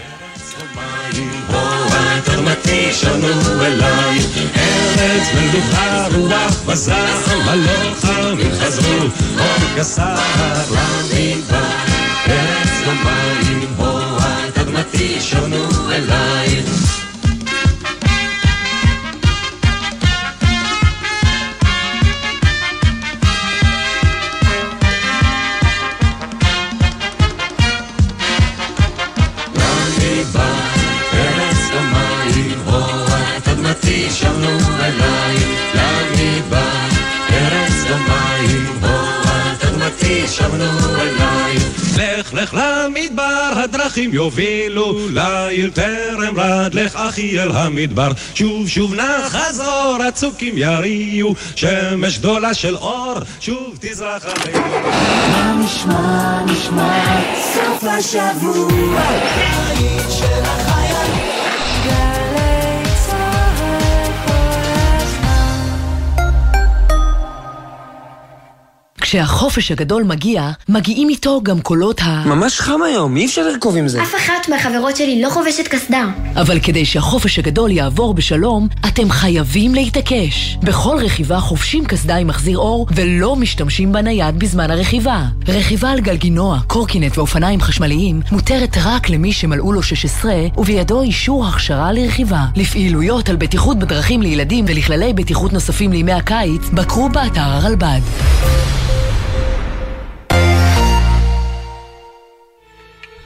[2.27, 4.25] אדמתי שבנו אלייך,
[4.57, 8.99] ארץ מלוכה רוח וזעם, הלוחמים חזרו,
[9.39, 10.15] אור גסר
[10.71, 11.57] למדבר,
[12.27, 16.05] ארץ ומים הועת אדמתי שבנו אלייך.
[16.05, 16.84] למדבר,
[42.35, 48.11] לך למדבר, הדרכים יובילו לעיר טרם רד, לך אחי אל המדבר.
[48.35, 54.67] שוב שוב נא חזור, הצוקים יריעו, שמש גדולה של אור, שוב תזרח עלינו.
[55.31, 57.21] מה נשמע, נשמע,
[57.53, 60.74] סוף השבוע, העיר של החיילים.
[69.15, 72.23] כשהחופש הגדול מגיע, מגיעים איתו גם קולות ה...
[72.25, 74.03] ממש חם היום, אי אפשר לרכוב עם זה.
[74.03, 76.05] אף אחת מהחברות שלי לא חובשת קסדה.
[76.35, 80.57] אבל כדי שהחופש הגדול יעבור בשלום, אתם חייבים להתעקש.
[80.63, 85.23] בכל רכיבה חובשים קסדה עם מחזיר אור ולא משתמשים בנייד בזמן הרכיבה.
[85.47, 91.91] רכיבה על גלגינוע, קורקינט ואופניים חשמליים מותרת רק למי שמלאו לו 16 ובידו אישור הכשרה
[91.91, 92.45] לרכיבה.
[92.55, 98.01] לפעילויות על בטיחות בדרכים לילדים ולכללי בטיחות נוספים לימי הקיץ, בקרו באתר הרלב"ד.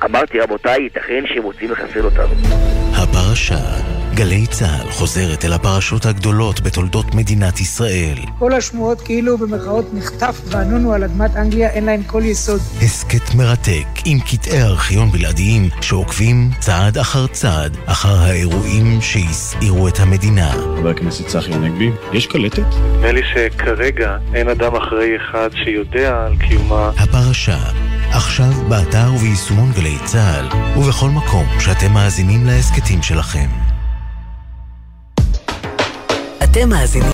[0.06, 2.34] אמרתי, רבותיי, ייתכן שהם רוצים לחסל אותנו.
[3.10, 3.60] הפרשה.
[4.14, 8.18] גלי צה"ל חוזרת אל הפרשות הגדולות בתולדות מדינת ישראל.
[8.40, 12.62] כל השמועות כאילו במרכאות נחטף וענונו על אדמת אנגליה אין להן כל יסוד.
[12.82, 20.52] הסכת מרתק עם קטעי ארכיון בלעדיים שעוקבים צעד אחר צעד אחר האירועים שהסעירו את המדינה.
[20.52, 22.64] חבר הכנסת צחי הנגבי, יש קלטת?
[22.96, 26.92] נדמה לי שכרגע אין אדם אחראי אחד שיודע על קיומה.
[26.98, 27.60] הפרשה,
[28.12, 30.48] עכשיו באתר וביישומון גלי צה"ל,
[30.80, 33.50] ובכל מקום שאתם מאזינים להסכתים שלכם.
[36.44, 37.08] אתם מאזינים